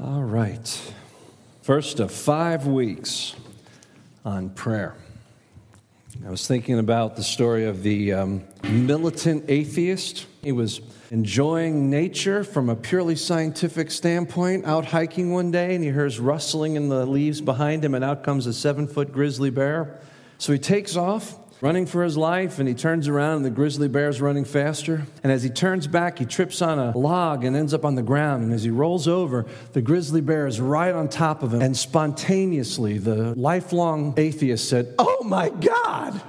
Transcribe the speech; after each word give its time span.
All 0.00 0.22
right. 0.22 0.92
First 1.62 1.98
of 1.98 2.12
five 2.12 2.68
weeks 2.68 3.34
on 4.24 4.50
prayer. 4.50 4.94
I 6.24 6.30
was 6.30 6.46
thinking 6.46 6.78
about 6.78 7.16
the 7.16 7.24
story 7.24 7.64
of 7.66 7.82
the 7.82 8.12
um, 8.12 8.44
militant 8.62 9.46
atheist. 9.48 10.26
He 10.40 10.52
was 10.52 10.82
enjoying 11.10 11.90
nature 11.90 12.44
from 12.44 12.68
a 12.68 12.76
purely 12.76 13.16
scientific 13.16 13.90
standpoint, 13.90 14.66
out 14.66 14.84
hiking 14.84 15.32
one 15.32 15.50
day, 15.50 15.74
and 15.74 15.82
he 15.82 15.90
hears 15.90 16.20
rustling 16.20 16.76
in 16.76 16.88
the 16.88 17.04
leaves 17.04 17.40
behind 17.40 17.84
him, 17.84 17.96
and 17.96 18.04
out 18.04 18.22
comes 18.22 18.46
a 18.46 18.52
seven 18.52 18.86
foot 18.86 19.10
grizzly 19.12 19.50
bear. 19.50 19.98
So 20.38 20.52
he 20.52 20.60
takes 20.60 20.94
off 20.94 21.34
running 21.60 21.86
for 21.86 22.04
his 22.04 22.16
life, 22.16 22.58
and 22.58 22.68
he 22.68 22.74
turns 22.74 23.08
around, 23.08 23.36
and 23.36 23.44
the 23.44 23.50
grizzly 23.50 23.88
bear's 23.88 24.20
running 24.20 24.44
faster. 24.44 25.06
And 25.22 25.32
as 25.32 25.42
he 25.42 25.50
turns 25.50 25.86
back, 25.86 26.18
he 26.18 26.24
trips 26.24 26.62
on 26.62 26.78
a 26.78 26.96
log 26.96 27.44
and 27.44 27.56
ends 27.56 27.74
up 27.74 27.84
on 27.84 27.94
the 27.94 28.02
ground. 28.02 28.44
And 28.44 28.52
as 28.52 28.62
he 28.62 28.70
rolls 28.70 29.08
over, 29.08 29.46
the 29.72 29.82
grizzly 29.82 30.20
bear 30.20 30.46
is 30.46 30.60
right 30.60 30.94
on 30.94 31.08
top 31.08 31.42
of 31.42 31.52
him. 31.52 31.62
And 31.62 31.76
spontaneously, 31.76 32.98
the 32.98 33.34
lifelong 33.34 34.14
atheist 34.16 34.68
said, 34.68 34.94
Oh 34.98 35.24
my 35.24 35.50
God! 35.50 36.20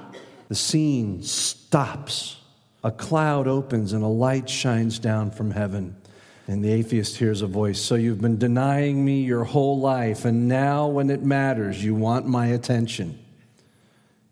The 0.48 0.55
scene 0.55 1.22
stops. 1.22 2.38
A 2.84 2.91
cloud 2.91 3.48
opens, 3.48 3.94
and 3.94 4.03
a 4.03 4.08
light 4.08 4.50
shines 4.50 5.00
down 5.00 5.31
from 5.31 5.52
heaven. 5.52 5.95
And 6.48 6.64
the 6.64 6.72
atheist 6.72 7.17
hears 7.17 7.44
a 7.44 7.48
voice 7.48 7.80
So 7.80 7.94
you've 7.94 8.22
been 8.22 8.39
denying 8.39 9.05
me 9.05 9.22
your 9.22 9.44
whole 9.44 9.80
life, 9.80 10.25
and 10.25 10.48
now 10.48 10.88
when 10.88 11.11
it 11.11 11.22
matters, 11.22 11.84
you 11.84 11.94
want 11.94 12.25
my 12.25 12.48
attention. 12.48 13.20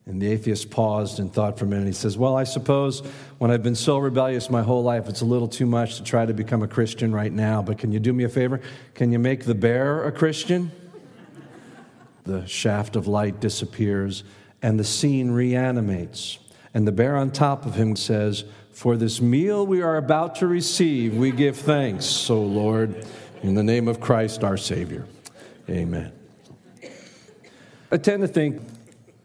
And 0.08 0.22
the 0.22 0.32
atheist 0.32 0.70
paused 0.70 1.20
and 1.20 1.32
thought 1.32 1.60
for 1.60 1.66
a 1.66 1.68
minute. 1.68 1.86
He 1.86 1.94
says, 1.94 2.18
Well, 2.18 2.36
I 2.36 2.46
suppose 2.46 3.02
when 3.40 3.52
I've 3.52 3.64
been 3.64 3.76
so 3.76 3.98
rebellious 3.98 4.50
my 4.50 4.64
whole 4.64 4.82
life, 4.82 5.10
it's 5.10 5.22
a 5.22 5.26
little 5.26 5.50
too 5.50 5.66
much 5.66 5.98
to 5.98 6.04
try 6.04 6.26
to 6.26 6.34
become 6.34 6.64
a 6.64 6.68
Christian 6.68 7.14
right 7.14 7.32
now. 7.32 7.62
But 7.62 7.78
can 7.78 7.92
you 7.92 8.00
do 8.00 8.14
me 8.14 8.24
a 8.24 8.30
favor? 8.30 8.62
Can 8.94 9.12
you 9.12 9.20
make 9.20 9.44
the 9.44 9.56
bear 9.56 10.06
a 10.06 10.12
Christian? 10.12 10.72
the 12.28 12.46
shaft 12.46 12.96
of 12.96 13.08
light 13.08 13.40
disappears, 13.40 14.24
and 14.62 14.80
the 14.80 14.84
scene 14.84 15.32
reanimates. 15.32 16.38
And 16.74 16.88
the 16.88 16.92
bear 16.92 17.16
on 17.16 17.32
top 17.32 17.66
of 17.66 17.76
him 17.76 17.96
says, 17.96 18.44
For 18.72 18.98
this 18.98 19.20
meal 19.20 19.66
we 19.66 19.82
are 19.82 19.98
about 19.98 20.36
to 20.36 20.48
receive, 20.48 21.16
we 21.16 21.32
give 21.32 21.58
thanks, 21.58 22.30
O 22.30 22.40
Lord, 22.42 23.06
in 23.42 23.56
the 23.56 23.64
name 23.64 23.88
of 23.88 24.00
Christ 24.00 24.44
our 24.44 24.58
Savior. 24.58 25.08
Amen. 25.70 26.12
I 27.92 27.98
tend 27.98 28.22
to 28.22 28.28
think 28.28 28.62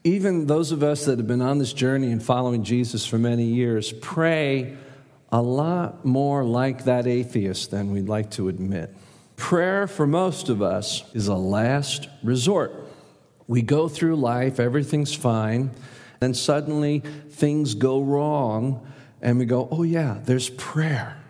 even 0.04 0.46
those 0.46 0.72
of 0.72 0.82
us 0.82 1.04
that 1.04 1.18
have 1.18 1.26
been 1.26 1.42
on 1.42 1.58
this 1.58 1.72
journey 1.72 2.10
and 2.10 2.22
following 2.22 2.64
Jesus 2.64 3.06
for 3.06 3.18
many 3.18 3.44
years 3.44 3.92
pray 3.92 4.76
a 5.30 5.40
lot 5.40 6.04
more 6.04 6.44
like 6.44 6.84
that 6.84 7.06
atheist 7.06 7.70
than 7.70 7.90
we'd 7.92 8.08
like 8.08 8.30
to 8.32 8.48
admit. 8.48 8.94
Prayer 9.36 9.86
for 9.86 10.06
most 10.06 10.48
of 10.48 10.60
us 10.60 11.02
is 11.14 11.28
a 11.28 11.34
last 11.34 12.08
resort. 12.22 12.72
We 13.46 13.62
go 13.62 13.88
through 13.88 14.16
life, 14.16 14.60
everything's 14.60 15.14
fine, 15.14 15.70
then 16.20 16.34
suddenly 16.34 17.00
things 17.30 17.74
go 17.74 18.02
wrong, 18.02 18.86
and 19.20 19.38
we 19.38 19.44
go, 19.46 19.68
oh, 19.70 19.84
yeah, 19.84 20.18
there's 20.24 20.50
prayer. 20.50 21.21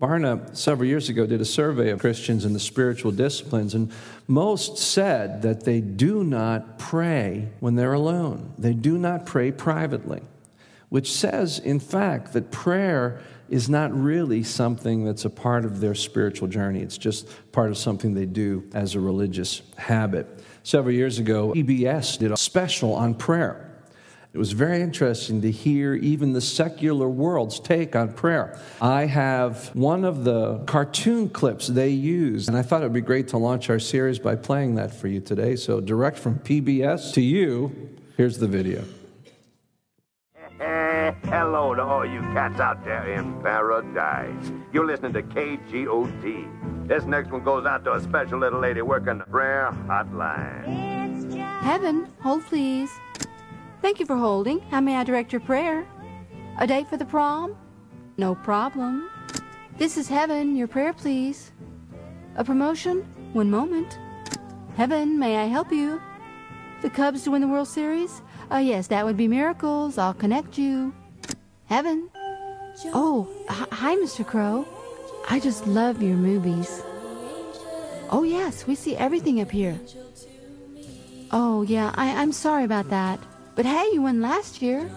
Barna, 0.00 0.54
several 0.54 0.86
years 0.86 1.08
ago, 1.08 1.24
did 1.26 1.40
a 1.40 1.46
survey 1.46 1.88
of 1.88 2.00
Christians 2.00 2.44
in 2.44 2.52
the 2.52 2.60
spiritual 2.60 3.12
disciplines, 3.12 3.74
and 3.74 3.90
most 4.28 4.76
said 4.76 5.40
that 5.40 5.64
they 5.64 5.80
do 5.80 6.22
not 6.22 6.78
pray 6.78 7.48
when 7.60 7.76
they're 7.76 7.94
alone. 7.94 8.52
They 8.58 8.74
do 8.74 8.98
not 8.98 9.24
pray 9.24 9.50
privately, 9.52 10.20
which 10.90 11.10
says, 11.10 11.58
in 11.58 11.80
fact, 11.80 12.34
that 12.34 12.50
prayer 12.50 13.22
is 13.48 13.70
not 13.70 13.90
really 13.98 14.42
something 14.42 15.04
that's 15.04 15.24
a 15.24 15.30
part 15.30 15.64
of 15.64 15.80
their 15.80 15.94
spiritual 15.94 16.48
journey. 16.48 16.80
It's 16.80 16.98
just 16.98 17.28
part 17.52 17.70
of 17.70 17.78
something 17.78 18.12
they 18.12 18.26
do 18.26 18.68
as 18.74 18.96
a 18.96 19.00
religious 19.00 19.62
habit. 19.78 20.26
Several 20.62 20.94
years 20.94 21.18
ago, 21.18 21.52
PBS 21.54 22.18
did 22.18 22.32
a 22.32 22.36
special 22.36 22.92
on 22.92 23.14
prayer. 23.14 23.65
It 24.36 24.38
was 24.38 24.52
very 24.52 24.82
interesting 24.82 25.40
to 25.40 25.50
hear 25.50 25.94
even 25.94 26.34
the 26.34 26.42
secular 26.42 27.08
world's 27.08 27.58
take 27.58 27.96
on 27.96 28.12
prayer. 28.12 28.60
I 28.82 29.06
have 29.06 29.74
one 29.74 30.04
of 30.04 30.24
the 30.24 30.58
cartoon 30.66 31.30
clips 31.30 31.68
they 31.68 31.88
use, 31.88 32.46
and 32.46 32.54
I 32.54 32.60
thought 32.60 32.82
it 32.82 32.84
would 32.84 32.92
be 32.92 33.00
great 33.00 33.28
to 33.28 33.38
launch 33.38 33.70
our 33.70 33.78
series 33.78 34.18
by 34.18 34.36
playing 34.36 34.74
that 34.74 34.92
for 34.94 35.08
you 35.08 35.22
today. 35.22 35.56
So, 35.56 35.80
direct 35.80 36.18
from 36.18 36.38
PBS 36.40 37.14
to 37.14 37.22
you, 37.22 37.96
here's 38.18 38.36
the 38.36 38.46
video. 38.46 38.84
Hello 40.60 41.74
to 41.74 41.82
all 41.82 42.04
you 42.04 42.20
cats 42.34 42.60
out 42.60 42.84
there 42.84 43.10
in 43.10 43.40
paradise. 43.40 44.52
You're 44.70 44.84
listening 44.84 45.14
to 45.14 45.22
KGOT. 45.22 46.86
This 46.86 47.04
next 47.04 47.30
one 47.30 47.42
goes 47.42 47.64
out 47.64 47.84
to 47.84 47.94
a 47.94 48.02
special 48.02 48.40
little 48.40 48.60
lady 48.60 48.82
working 48.82 49.16
the 49.16 49.24
prayer 49.24 49.70
hotline. 49.86 51.32
Heaven, 51.62 52.06
hold 52.20 52.44
please. 52.44 52.90
Thank 53.86 54.00
you 54.00 54.06
for 54.06 54.16
holding. 54.16 54.58
How 54.62 54.80
may 54.80 54.96
I 54.96 55.04
direct 55.04 55.32
your 55.32 55.40
prayer? 55.40 55.86
A 56.58 56.66
date 56.66 56.88
for 56.88 56.96
the 56.96 57.04
prom? 57.04 57.56
No 58.16 58.34
problem. 58.34 59.08
This 59.78 59.96
is 59.96 60.08
Heaven. 60.08 60.56
Your 60.56 60.66
prayer, 60.66 60.92
please. 60.92 61.52
A 62.34 62.42
promotion? 62.42 63.06
One 63.32 63.48
moment. 63.48 63.96
Heaven, 64.74 65.20
may 65.20 65.36
I 65.36 65.44
help 65.44 65.70
you? 65.70 66.02
The 66.82 66.90
Cubs 66.90 67.22
to 67.22 67.30
win 67.30 67.42
the 67.42 67.46
World 67.46 67.68
Series? 67.68 68.22
Uh, 68.50 68.56
yes, 68.56 68.88
that 68.88 69.04
would 69.04 69.16
be 69.16 69.28
miracles. 69.28 69.98
I'll 69.98 70.14
connect 70.14 70.58
you. 70.58 70.92
Heaven. 71.66 72.10
Oh, 72.86 73.28
hi, 73.48 73.94
Mr. 73.94 74.26
Crowe. 74.26 74.66
I 75.30 75.38
just 75.38 75.64
love 75.68 76.02
your 76.02 76.16
movies. 76.16 76.82
Oh, 78.10 78.24
yes, 78.24 78.66
we 78.66 78.74
see 78.74 78.96
everything 78.96 79.40
up 79.40 79.52
here. 79.52 79.78
Oh, 81.30 81.62
yeah, 81.62 81.92
I- 81.94 82.20
I'm 82.20 82.32
sorry 82.32 82.64
about 82.64 82.90
that. 82.90 83.20
But 83.56 83.64
hey, 83.64 83.88
you 83.92 84.02
won 84.02 84.20
last 84.20 84.60
year. 84.60 84.88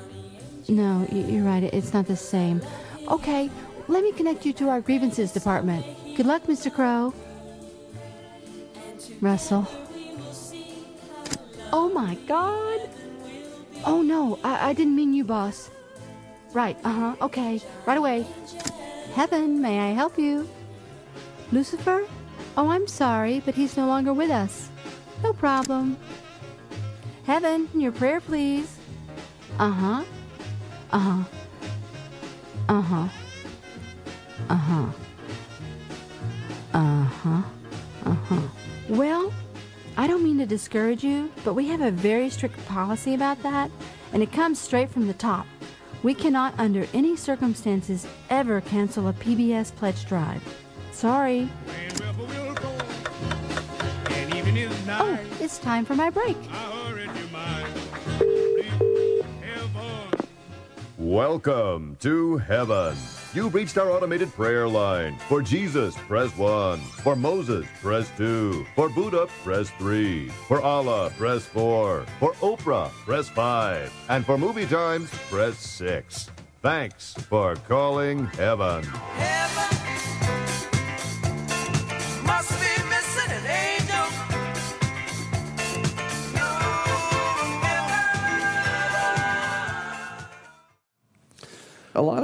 No, 0.68 1.08
you're 1.12 1.46
right. 1.46 1.64
It's 1.64 1.94
not 1.94 2.06
the 2.06 2.18
same. 2.18 2.62
Okay, 3.08 3.50
let 3.88 4.04
me 4.04 4.12
connect 4.12 4.46
you 4.46 4.54
to 4.54 4.70
our 4.70 4.82
grievances 4.82 5.32
department. 5.32 5.86
Good 6.16 6.26
luck, 6.26 6.44
Mr. 6.44 6.72
Crowe. 6.72 7.14
Russell. 9.22 9.66
Oh 11.72 11.90
my 11.90 12.16
God. 12.28 12.82
Oh 13.86 14.02
no, 14.02 14.38
I, 14.44 14.70
I 14.70 14.74
didn't 14.74 14.96
mean 14.96 15.14
you, 15.14 15.24
boss. 15.24 15.72
Right, 16.52 16.78
uh 16.84 16.92
huh, 16.92 17.16
okay, 17.22 17.62
right 17.86 17.98
away. 17.98 18.28
Heaven, 19.14 19.62
may 19.62 19.80
I 19.80 19.92
help 19.94 20.20
you? 20.20 20.50
Lucifer? 21.52 22.06
Oh, 22.58 22.70
I'm 22.70 22.88
sorry, 22.88 23.42
but 23.46 23.56
he's 23.56 23.78
no 23.78 23.88
longer 23.88 24.14
with 24.14 24.30
us. 24.30 24.70
No 25.24 25.32
problem. 25.32 25.98
Heaven, 27.30 27.70
your 27.76 27.92
prayer, 27.92 28.20
please. 28.20 28.80
Uh 29.60 29.70
huh. 29.70 30.04
Uh 30.92 30.98
huh. 30.98 31.24
Uh 32.68 32.82
huh. 32.82 33.08
Uh 34.50 34.56
huh. 34.56 34.88
Uh 36.74 37.04
huh. 37.04 37.42
Uh 38.04 38.14
huh. 38.16 38.42
Well, 38.90 39.32
I 39.96 40.08
don't 40.08 40.24
mean 40.24 40.40
to 40.40 40.48
discourage 40.48 41.04
you, 41.04 41.32
but 41.46 41.54
we 41.54 41.68
have 41.68 41.82
a 41.82 41.92
very 41.92 42.32
strict 42.32 42.66
policy 42.66 43.14
about 43.14 43.44
that, 43.44 43.70
and 44.12 44.24
it 44.24 44.32
comes 44.32 44.58
straight 44.58 44.90
from 44.90 45.06
the 45.06 45.14
top. 45.14 45.46
We 46.02 46.16
cannot, 46.16 46.56
under 46.58 46.88
any 46.96 47.16
circumstances, 47.16 48.08
ever 48.32 48.60
cancel 48.60 49.08
a 49.08 49.14
PBS 49.14 49.76
pledge 49.76 50.04
drive. 50.08 50.42
Sorry. 50.92 51.48
Oh, 54.92 55.20
it's 55.40 55.60
time 55.60 55.86
for 55.86 55.94
my 55.94 56.10
break. 56.10 56.36
Welcome 61.10 61.98
to 62.02 62.38
heaven. 62.38 62.96
You've 63.34 63.56
reached 63.56 63.80
our 63.80 63.90
automated 63.90 64.32
prayer 64.32 64.68
line. 64.68 65.18
For 65.28 65.42
Jesus, 65.42 65.96
press 66.08 66.38
1. 66.38 66.78
For 66.78 67.16
Moses, 67.16 67.66
press 67.82 68.12
2. 68.16 68.64
For 68.76 68.90
Buddha, 68.90 69.26
press 69.44 69.72
3. 69.80 70.30
For 70.48 70.62
Allah, 70.62 71.10
press 71.18 71.48
4. 71.48 72.06
For 72.20 72.34
Oprah, 72.34 72.92
press 73.08 73.28
5. 73.28 73.92
And 74.10 74.24
for 74.24 74.38
movie 74.38 74.68
times, 74.68 75.10
press 75.32 75.58
6. 75.58 76.30
Thanks 76.62 77.16
for 77.16 77.56
calling 77.56 78.28
heaven. 78.28 78.86
Must 79.18 80.19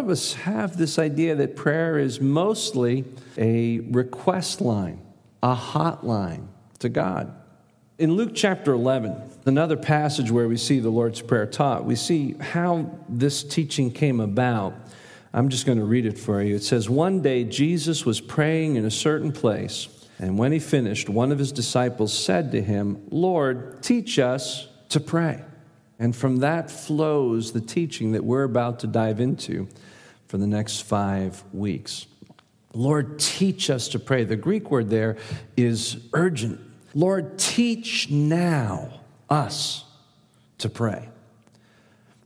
of 0.05 0.11
us 0.11 0.33
have 0.33 0.77
this 0.77 0.99
idea 0.99 1.33
that 1.33 1.55
prayer 1.55 1.97
is 1.97 2.21
mostly 2.21 3.05
a 3.39 3.79
request 3.79 4.61
line, 4.61 5.01
a 5.41 5.55
hotline 5.55 6.45
to 6.77 6.89
God. 6.89 7.33
In 7.97 8.13
Luke 8.13 8.33
chapter 8.35 8.71
11, 8.73 9.19
another 9.47 9.75
passage 9.75 10.29
where 10.29 10.47
we 10.47 10.57
see 10.57 10.79
the 10.79 10.91
Lord's 10.91 11.21
Prayer 11.21 11.47
taught, 11.47 11.85
we 11.85 11.95
see 11.95 12.35
how 12.39 12.91
this 13.09 13.43
teaching 13.43 13.89
came 13.89 14.19
about. 14.19 14.75
I'm 15.33 15.49
just 15.49 15.65
going 15.65 15.79
to 15.79 15.85
read 15.85 16.05
it 16.05 16.19
for 16.19 16.39
you. 16.39 16.55
It 16.55 16.63
says, 16.63 16.87
One 16.87 17.23
day 17.23 17.43
Jesus 17.43 18.05
was 18.05 18.21
praying 18.21 18.75
in 18.75 18.85
a 18.85 18.91
certain 18.91 19.31
place, 19.31 19.87
and 20.19 20.37
when 20.37 20.51
he 20.51 20.59
finished, 20.59 21.09
one 21.09 21.31
of 21.31 21.39
his 21.39 21.51
disciples 21.51 22.15
said 22.15 22.51
to 22.51 22.61
him, 22.61 23.01
Lord, 23.09 23.81
teach 23.81 24.19
us 24.19 24.67
to 24.89 24.99
pray. 24.99 25.41
And 25.97 26.15
from 26.15 26.37
that 26.37 26.69
flows 26.69 27.53
the 27.53 27.61
teaching 27.61 28.11
that 28.11 28.23
we're 28.23 28.43
about 28.43 28.79
to 28.81 28.87
dive 28.87 29.19
into 29.19 29.67
for 30.35 30.39
the 30.39 30.47
next 30.47 30.81
five 30.81 31.41
weeks. 31.53 32.07
Lord, 32.73 33.19
teach 33.19 33.69
us 33.69 33.87
to 33.87 33.99
pray. 33.99 34.25
The 34.25 34.35
Greek 34.35 34.69
word 34.69 34.89
there 34.89 35.15
is 35.55 35.95
urgent. 36.11 36.59
Lord, 36.93 37.39
teach 37.39 38.09
now 38.09 38.99
us 39.29 39.85
to 40.57 40.67
pray. 40.67 41.07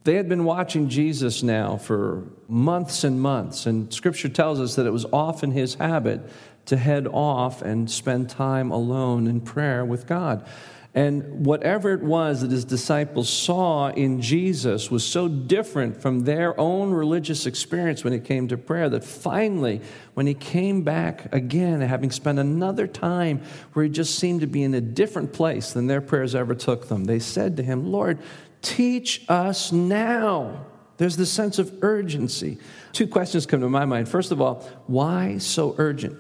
They 0.06 0.15
had 0.15 0.27
been 0.27 0.44
watching 0.44 0.89
Jesus 0.89 1.44
now 1.44 1.77
for 1.77 2.23
months 2.47 3.03
and 3.03 3.21
months, 3.21 3.67
and 3.67 3.94
scripture 3.94 4.27
tells 4.27 4.59
us 4.59 4.73
that 4.73 4.88
it 4.88 4.91
was 4.91 5.06
often 5.13 5.51
his 5.51 5.75
habit 5.75 6.21
to 6.65 6.77
head 6.77 7.06
off 7.06 7.61
and 7.61 7.91
spend 7.91 8.27
time 8.31 8.71
alone 8.71 9.27
in 9.27 9.39
prayer 9.39 9.85
with 9.85 10.07
God. 10.07 10.47
And 10.95 11.45
whatever 11.45 11.94
it 11.94 12.01
was 12.01 12.41
that 12.41 12.50
his 12.50 12.65
disciples 12.65 13.30
saw 13.30 13.89
in 13.89 14.21
Jesus 14.21 14.89
was 14.89 15.06
so 15.06 15.27
different 15.27 16.01
from 16.01 16.21
their 16.21 16.59
own 16.59 16.91
religious 16.91 17.45
experience 17.45 18.03
when 18.03 18.12
it 18.12 18.25
came 18.25 18.47
to 18.47 18.57
prayer 18.57 18.89
that 18.89 19.03
finally, 19.03 19.81
when 20.15 20.25
he 20.25 20.33
came 20.33 20.81
back 20.81 21.31
again, 21.33 21.81
having 21.81 22.09
spent 22.09 22.39
another 22.39 22.88
time 22.88 23.44
where 23.74 23.86
he 23.86 23.91
just 23.91 24.15
seemed 24.18 24.41
to 24.41 24.47
be 24.47 24.63
in 24.63 24.74
a 24.74 24.81
different 24.81 25.31
place 25.31 25.74
than 25.74 25.86
their 25.86 26.01
prayers 26.01 26.33
ever 26.33 26.56
took 26.56 26.88
them, 26.88 27.06
they 27.06 27.19
said 27.19 27.57
to 27.57 27.63
him, 27.63 27.92
Lord, 27.92 28.18
teach 28.63 29.24
us 29.30 29.71
now. 29.71 30.65
There's 30.97 31.18
this 31.18 31.31
sense 31.31 31.59
of 31.59 31.83
urgency. 31.83 32.57
Two 32.94 33.07
questions 33.07 33.45
come 33.45 33.62
to 33.62 33.69
my 33.69 33.85
mind. 33.85 34.09
First 34.09 34.31
of 34.31 34.42
all, 34.42 34.68
why 34.88 35.38
so 35.38 35.75
urgent? 35.77 36.18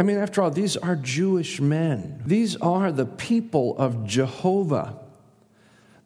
I 0.00 0.02
mean, 0.02 0.16
after 0.16 0.40
all, 0.40 0.50
these 0.50 0.78
are 0.78 0.96
Jewish 0.96 1.60
men. 1.60 2.22
These 2.24 2.56
are 2.56 2.90
the 2.90 3.04
people 3.04 3.76
of 3.76 4.06
Jehovah. 4.06 4.98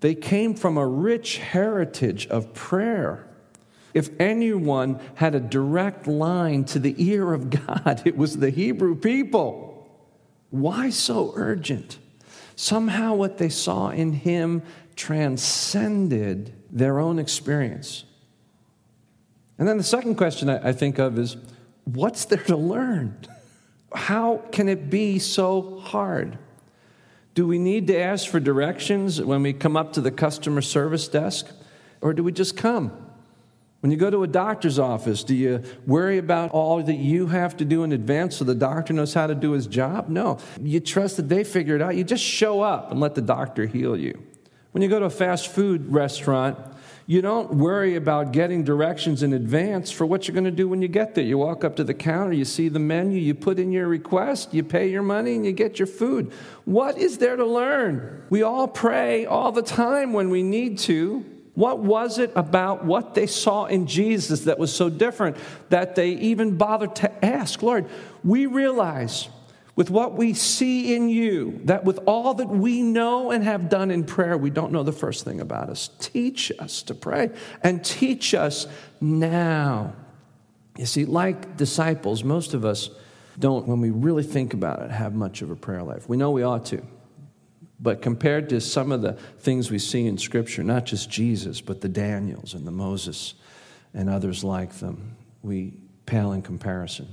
They 0.00 0.16
came 0.16 0.56
from 0.56 0.76
a 0.76 0.84
rich 0.84 1.38
heritage 1.38 2.26
of 2.26 2.52
prayer. 2.54 3.24
If 3.94 4.10
anyone 4.18 4.98
had 5.14 5.36
a 5.36 5.40
direct 5.40 6.08
line 6.08 6.64
to 6.64 6.80
the 6.80 6.96
ear 6.98 7.32
of 7.32 7.50
God, 7.50 8.02
it 8.04 8.16
was 8.16 8.38
the 8.38 8.50
Hebrew 8.50 8.96
people. 8.96 9.88
Why 10.50 10.90
so 10.90 11.32
urgent? 11.36 12.00
Somehow, 12.56 13.14
what 13.14 13.38
they 13.38 13.48
saw 13.48 13.90
in 13.90 14.12
him 14.12 14.64
transcended 14.96 16.52
their 16.68 16.98
own 16.98 17.20
experience. 17.20 18.02
And 19.56 19.68
then 19.68 19.76
the 19.76 19.84
second 19.84 20.16
question 20.16 20.48
I 20.48 20.72
think 20.72 20.98
of 20.98 21.16
is 21.16 21.36
what's 21.84 22.24
there 22.24 22.42
to 22.42 22.56
learn? 22.56 23.16
How 23.94 24.42
can 24.50 24.68
it 24.68 24.90
be 24.90 25.18
so 25.18 25.78
hard? 25.80 26.38
Do 27.34 27.46
we 27.46 27.58
need 27.58 27.86
to 27.88 27.98
ask 27.98 28.28
for 28.28 28.38
directions 28.40 29.20
when 29.20 29.42
we 29.42 29.52
come 29.52 29.76
up 29.76 29.92
to 29.94 30.00
the 30.00 30.10
customer 30.10 30.62
service 30.62 31.08
desk? 31.08 31.50
Or 32.00 32.12
do 32.12 32.22
we 32.22 32.32
just 32.32 32.56
come? 32.56 32.92
When 33.80 33.90
you 33.90 33.96
go 33.96 34.08
to 34.08 34.22
a 34.22 34.26
doctor's 34.26 34.78
office, 34.78 35.24
do 35.24 35.34
you 35.34 35.62
worry 35.86 36.16
about 36.16 36.52
all 36.52 36.82
that 36.82 36.94
you 36.94 37.26
have 37.26 37.56
to 37.58 37.64
do 37.64 37.82
in 37.82 37.92
advance 37.92 38.36
so 38.36 38.44
the 38.44 38.54
doctor 38.54 38.94
knows 38.94 39.12
how 39.12 39.26
to 39.26 39.34
do 39.34 39.52
his 39.52 39.66
job? 39.66 40.08
No. 40.08 40.38
You 40.60 40.80
trust 40.80 41.18
that 41.18 41.28
they 41.28 41.44
figure 41.44 41.76
it 41.76 41.82
out. 41.82 41.94
You 41.94 42.02
just 42.02 42.24
show 42.24 42.62
up 42.62 42.90
and 42.90 42.98
let 42.98 43.14
the 43.14 43.20
doctor 43.20 43.66
heal 43.66 43.96
you. 43.96 44.22
When 44.72 44.82
you 44.82 44.88
go 44.88 44.98
to 45.00 45.04
a 45.04 45.10
fast 45.10 45.48
food 45.48 45.92
restaurant, 45.92 46.58
you 47.06 47.20
don't 47.20 47.54
worry 47.54 47.96
about 47.96 48.32
getting 48.32 48.64
directions 48.64 49.22
in 49.22 49.34
advance 49.34 49.90
for 49.90 50.06
what 50.06 50.26
you're 50.26 50.32
going 50.32 50.44
to 50.44 50.50
do 50.50 50.66
when 50.66 50.80
you 50.80 50.88
get 50.88 51.14
there. 51.14 51.24
You 51.24 51.36
walk 51.36 51.62
up 51.62 51.76
to 51.76 51.84
the 51.84 51.92
counter, 51.92 52.32
you 52.32 52.46
see 52.46 52.68
the 52.68 52.78
menu, 52.78 53.18
you 53.18 53.34
put 53.34 53.58
in 53.58 53.72
your 53.72 53.88
request, 53.88 54.54
you 54.54 54.64
pay 54.64 54.88
your 54.88 55.02
money, 55.02 55.34
and 55.34 55.44
you 55.44 55.52
get 55.52 55.78
your 55.78 55.86
food. 55.86 56.32
What 56.64 56.96
is 56.96 57.18
there 57.18 57.36
to 57.36 57.44
learn? 57.44 58.22
We 58.30 58.42
all 58.42 58.66
pray 58.66 59.26
all 59.26 59.52
the 59.52 59.62
time 59.62 60.14
when 60.14 60.30
we 60.30 60.42
need 60.42 60.78
to. 60.80 61.26
What 61.54 61.78
was 61.80 62.18
it 62.18 62.32
about 62.34 62.84
what 62.84 63.14
they 63.14 63.26
saw 63.26 63.66
in 63.66 63.86
Jesus 63.86 64.40
that 64.44 64.58
was 64.58 64.74
so 64.74 64.88
different 64.88 65.36
that 65.68 65.94
they 65.94 66.10
even 66.10 66.56
bothered 66.56 66.96
to 66.96 67.24
ask? 67.24 67.62
Lord, 67.62 67.86
we 68.24 68.46
realize 68.46 69.28
with 69.76 69.90
what 69.90 70.14
we 70.14 70.34
see 70.34 70.94
in 70.94 71.08
you, 71.08 71.60
that 71.64 71.84
with 71.84 71.98
all 72.06 72.34
that 72.34 72.48
we 72.48 72.80
know 72.80 73.30
and 73.30 73.42
have 73.42 73.68
done 73.68 73.90
in 73.90 74.04
prayer, 74.04 74.38
we 74.38 74.50
don't 74.50 74.72
know 74.72 74.84
the 74.84 74.92
first 74.92 75.24
thing 75.24 75.40
about 75.40 75.68
us. 75.68 75.90
Teach 75.98 76.52
us 76.58 76.82
to 76.84 76.94
pray 76.94 77.30
and 77.62 77.84
teach 77.84 78.34
us 78.34 78.66
now. 79.00 79.94
You 80.76 80.86
see, 80.86 81.04
like 81.04 81.56
disciples, 81.56 82.22
most 82.22 82.54
of 82.54 82.64
us 82.64 82.90
don't, 83.38 83.66
when 83.66 83.80
we 83.80 83.90
really 83.90 84.22
think 84.22 84.54
about 84.54 84.80
it, 84.82 84.90
have 84.90 85.14
much 85.14 85.42
of 85.42 85.50
a 85.50 85.56
prayer 85.56 85.82
life. 85.82 86.08
We 86.08 86.16
know 86.16 86.30
we 86.30 86.44
ought 86.44 86.66
to. 86.66 86.84
But 87.80 88.00
compared 88.00 88.48
to 88.50 88.60
some 88.60 88.92
of 88.92 89.02
the 89.02 89.14
things 89.40 89.70
we 89.70 89.80
see 89.80 90.06
in 90.06 90.18
Scripture, 90.18 90.62
not 90.62 90.86
just 90.86 91.10
Jesus, 91.10 91.60
but 91.60 91.80
the 91.80 91.88
Daniels 91.88 92.54
and 92.54 92.66
the 92.66 92.70
Moses 92.70 93.34
and 93.92 94.08
others 94.08 94.44
like 94.44 94.74
them, 94.74 95.16
we 95.42 95.74
pale 96.06 96.32
in 96.32 96.42
comparison. 96.42 97.08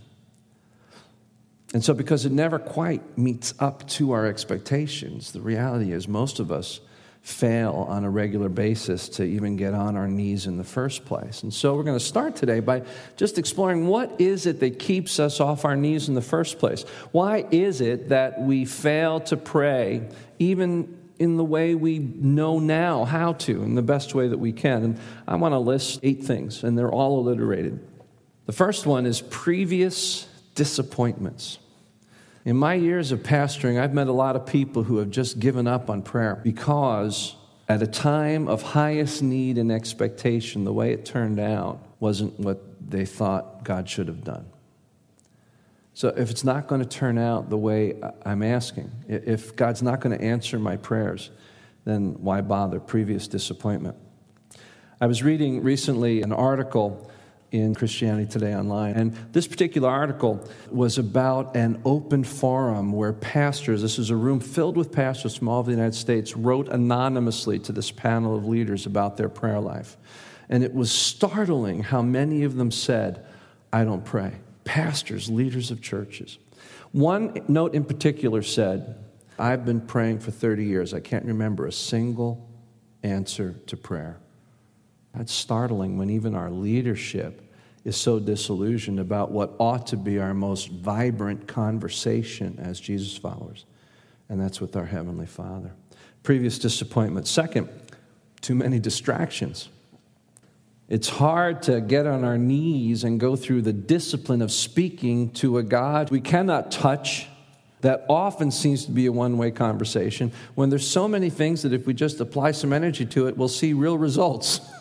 And 1.73 1.83
so, 1.83 1.94
because 1.94 2.25
it 2.25 2.33
never 2.33 2.59
quite 2.59 3.18
meets 3.18 3.53
up 3.59 3.88
to 3.89 4.12
our 4.12 4.25
expectations, 4.25 5.31
the 5.31 5.41
reality 5.41 5.94
is 5.94 6.07
most 6.07 6.39
of 6.39 6.51
us 6.51 6.81
fail 7.21 7.85
on 7.88 8.03
a 8.03 8.09
regular 8.09 8.50
basis 8.50 9.07
to 9.07 9.23
even 9.23 9.56
get 9.56 9.73
on 9.73 9.95
our 9.95 10.07
knees 10.07 10.47
in 10.47 10.57
the 10.57 10.63
first 10.63 11.06
place. 11.06 11.44
And 11.44 11.53
so, 11.53 11.75
we're 11.75 11.83
going 11.83 11.97
to 11.97 12.06
start 12.06 12.35
today 12.35 12.59
by 12.59 12.83
just 13.15 13.38
exploring 13.38 13.88
what 13.88 14.19
is 14.19 14.45
it 14.45 14.59
that 14.59 14.79
keeps 14.79 15.18
us 15.18 15.39
off 15.39 15.63
our 15.63 15.77
knees 15.77 16.09
in 16.09 16.15
the 16.15 16.21
first 16.21 16.59
place? 16.59 16.83
Why 17.13 17.45
is 17.51 17.79
it 17.79 18.09
that 18.09 18.41
we 18.41 18.65
fail 18.65 19.21
to 19.21 19.38
pray 19.38 20.09
even 20.39 20.97
in 21.19 21.38
the 21.38 21.45
way 21.45 21.74
we 21.75 22.00
know 22.00 22.59
now 22.59 23.06
how 23.06 23.33
to, 23.33 23.63
in 23.63 23.75
the 23.75 23.81
best 23.81 24.13
way 24.13 24.27
that 24.27 24.39
we 24.39 24.51
can? 24.51 24.83
And 24.83 25.00
I 25.25 25.35
want 25.35 25.53
to 25.53 25.59
list 25.59 26.01
eight 26.03 26.25
things, 26.25 26.65
and 26.65 26.77
they're 26.77 26.91
all 26.91 27.19
alliterated. 27.19 27.79
The 28.45 28.51
first 28.51 28.85
one 28.85 29.06
is 29.06 29.21
previous 29.21 30.27
disappointments. 30.56 31.59
In 32.44 32.57
my 32.57 32.74
years 32.74 33.12
of 33.12 33.19
pastoring, 33.19 33.80
I've 33.80 33.94
met 33.94 34.07
a 34.07 34.13
lot 34.13 34.36
of 34.36 34.45
people 34.45 34.83
who 34.83 34.98
have 34.98 35.12
just 35.12 35.39
given 35.39 35.68
up 35.68 35.89
on 35.89 36.01
prayer 36.01 36.39
because 36.44 37.36
at 37.69 37.81
a 37.81 37.88
time 37.88 38.48
of 38.48 38.62
highest 38.62 39.21
need 39.21 39.57
and 39.57 39.71
expectation, 39.71 40.63
the 40.63 40.74
way 40.74 40.92
it 40.92 41.06
turned 41.06 41.39
out 41.39 41.80
wasn't 42.00 42.39
what 42.39 42.62
they 42.89 43.06
thought 43.06 43.63
God 43.63 43.88
should 43.88 44.07
have 44.07 44.24
done. 44.24 44.45
So 45.94 46.09
if 46.09 46.31
it's 46.31 46.44
not 46.44 46.68
going 46.68 46.81
to 46.81 46.88
turn 46.88 47.18
out 47.18 47.50
the 47.50 47.57
way 47.57 47.95
I'm 48.25 48.41
asking, 48.41 48.91
if 49.08 49.55
God's 49.55 49.84
not 49.84 50.00
going 50.00 50.17
to 50.17 50.24
answer 50.24 50.58
my 50.58 50.77
prayers, 50.77 51.29
then 51.86 52.15
why 52.22 52.41
bother? 52.41 52.79
Previous 52.79 53.27
disappointment. 53.27 53.98
I 55.00 55.08
was 55.08 55.22
reading 55.22 55.63
recently 55.63 56.22
an 56.22 56.31
article 56.31 57.11
in 57.51 57.75
Christianity 57.75 58.31
Today 58.31 58.55
Online. 58.55 58.93
And 58.96 59.13
this 59.34 59.46
particular 59.46 59.89
article 59.89 60.48
was 60.70 60.98
about 60.98 61.55
an 61.55 61.81
open 61.84 62.24
forum 62.24 62.93
where 62.93 63.12
pastors, 63.12 63.81
this 63.81 64.00
is 64.00 64.10
a 64.10 64.15
room 64.15 64.39
filled 64.39 64.77
with 64.77 64.91
pastors 64.91 65.36
from 65.36 65.50
all 65.50 65.60
over 65.60 65.70
the 65.70 65.75
United 65.75 65.96
States, 65.96 66.36
wrote 66.36 66.70
anonymously 66.70 67.60
to 67.60 67.74
this 67.74 67.91
panel 67.91 68.36
of 68.36 68.48
leaders 68.48 68.86
about 68.86 69.17
their 69.17 69.29
prayer 69.29 69.60
life. 69.60 69.98
And 70.50 70.63
it 70.63 70.74
was 70.74 70.91
startling 70.91 71.84
how 71.84 72.01
many 72.01 72.43
of 72.43 72.55
them 72.55 72.72
said, 72.72 73.25
I 73.72 73.84
don't 73.84 74.03
pray. 74.03 74.34
Pastors, 74.63 75.29
leaders 75.29 75.72
of 75.72 75.81
churches. 75.81 76.38
One 76.93 77.43
note 77.48 77.74
in 77.74 77.84
particular 77.84 78.41
said, 78.41 78.96
I've 79.38 79.65
been 79.65 79.81
praying 79.81 80.20
for 80.20 80.31
30 80.31 80.65
years. 80.65 80.93
I 80.93 81.00
can't 81.00 81.25
remember 81.25 81.65
a 81.65 81.72
single 81.72 82.50
answer 83.03 83.55
to 83.67 83.77
prayer. 83.77 84.17
That's 85.13 85.34
startling 85.34 85.98
when 85.98 86.10
even 86.10 86.36
our 86.36 86.50
leadership 86.50 87.41
is 87.84 87.98
so 87.98 88.20
disillusioned 88.20 89.00
about 89.00 89.32
what 89.32 89.53
ought 89.60 89.88
to 89.88 89.98
be 89.98 90.20
our 90.20 90.34
most 90.34 90.70
vibrant 90.70 91.48
conversation 91.48 92.58
as 92.60 92.80
Jesus 92.80 93.18
followers, 93.18 93.65
and 94.30 94.39
that's 94.39 94.62
with 94.62 94.75
our 94.75 94.86
Heavenly 94.86 95.25
Father. 95.25 95.72
Previous 96.24 96.60
disappointment. 96.60 97.27
Second, 97.27 97.70
too 98.41 98.56
many 98.56 98.80
distractions. 98.80 99.70
It's 100.88 101.10
hard 101.10 101.63
to 101.63 101.82
get 101.82 102.06
on 102.06 102.24
our 102.24 102.38
knees 102.38 103.03
and 103.03 103.20
go 103.20 103.36
through 103.36 103.62
the 103.62 103.74
discipline 103.74 104.41
of 104.41 104.51
speaking 104.51 105.32
to 105.36 105.58
a 105.58 105.63
God 105.63 106.12
we 106.12 106.22
cannot 106.22 106.72
touch. 106.72 107.27
That 107.80 108.06
often 108.08 108.51
seems 108.51 108.86
to 108.86 108.91
be 108.91 109.08
a 109.08 109.12
one 109.12 109.39
way 109.39 109.50
conversation 109.50 110.32
when 110.53 110.70
there's 110.70 110.88
so 110.88 111.08
many 111.08 111.32
things 111.32 111.63
that 111.63 111.74
if 111.74 111.88
we 111.88 111.96
just 111.96 112.20
apply 112.20 112.51
some 112.51 112.74
energy 112.74 113.08
to 113.08 113.27
it, 113.27 113.38
we'll 113.38 113.48
see 113.48 113.74
real 113.74 113.98
results. 113.98 114.62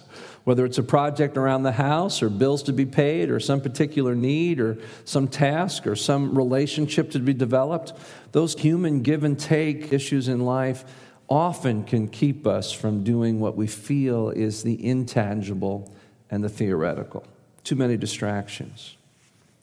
whether 0.50 0.64
it's 0.64 0.78
a 0.78 0.82
project 0.82 1.36
around 1.36 1.62
the 1.62 1.70
house 1.70 2.24
or 2.24 2.28
bills 2.28 2.64
to 2.64 2.72
be 2.72 2.84
paid 2.84 3.30
or 3.30 3.38
some 3.38 3.60
particular 3.60 4.16
need 4.16 4.58
or 4.58 4.76
some 5.04 5.28
task 5.28 5.86
or 5.86 5.94
some 5.94 6.36
relationship 6.36 7.08
to 7.12 7.20
be 7.20 7.32
developed, 7.32 7.92
those 8.32 8.54
human 8.54 9.00
give 9.00 9.22
and 9.22 9.38
take 9.38 9.92
issues 9.92 10.26
in 10.26 10.40
life 10.40 10.84
often 11.28 11.84
can 11.84 12.08
keep 12.08 12.48
us 12.48 12.72
from 12.72 13.04
doing 13.04 13.38
what 13.38 13.54
we 13.54 13.68
feel 13.68 14.30
is 14.30 14.64
the 14.64 14.84
intangible 14.84 15.94
and 16.32 16.42
the 16.42 16.48
theoretical. 16.48 17.24
Too 17.62 17.76
many 17.76 17.96
distractions. 17.96 18.96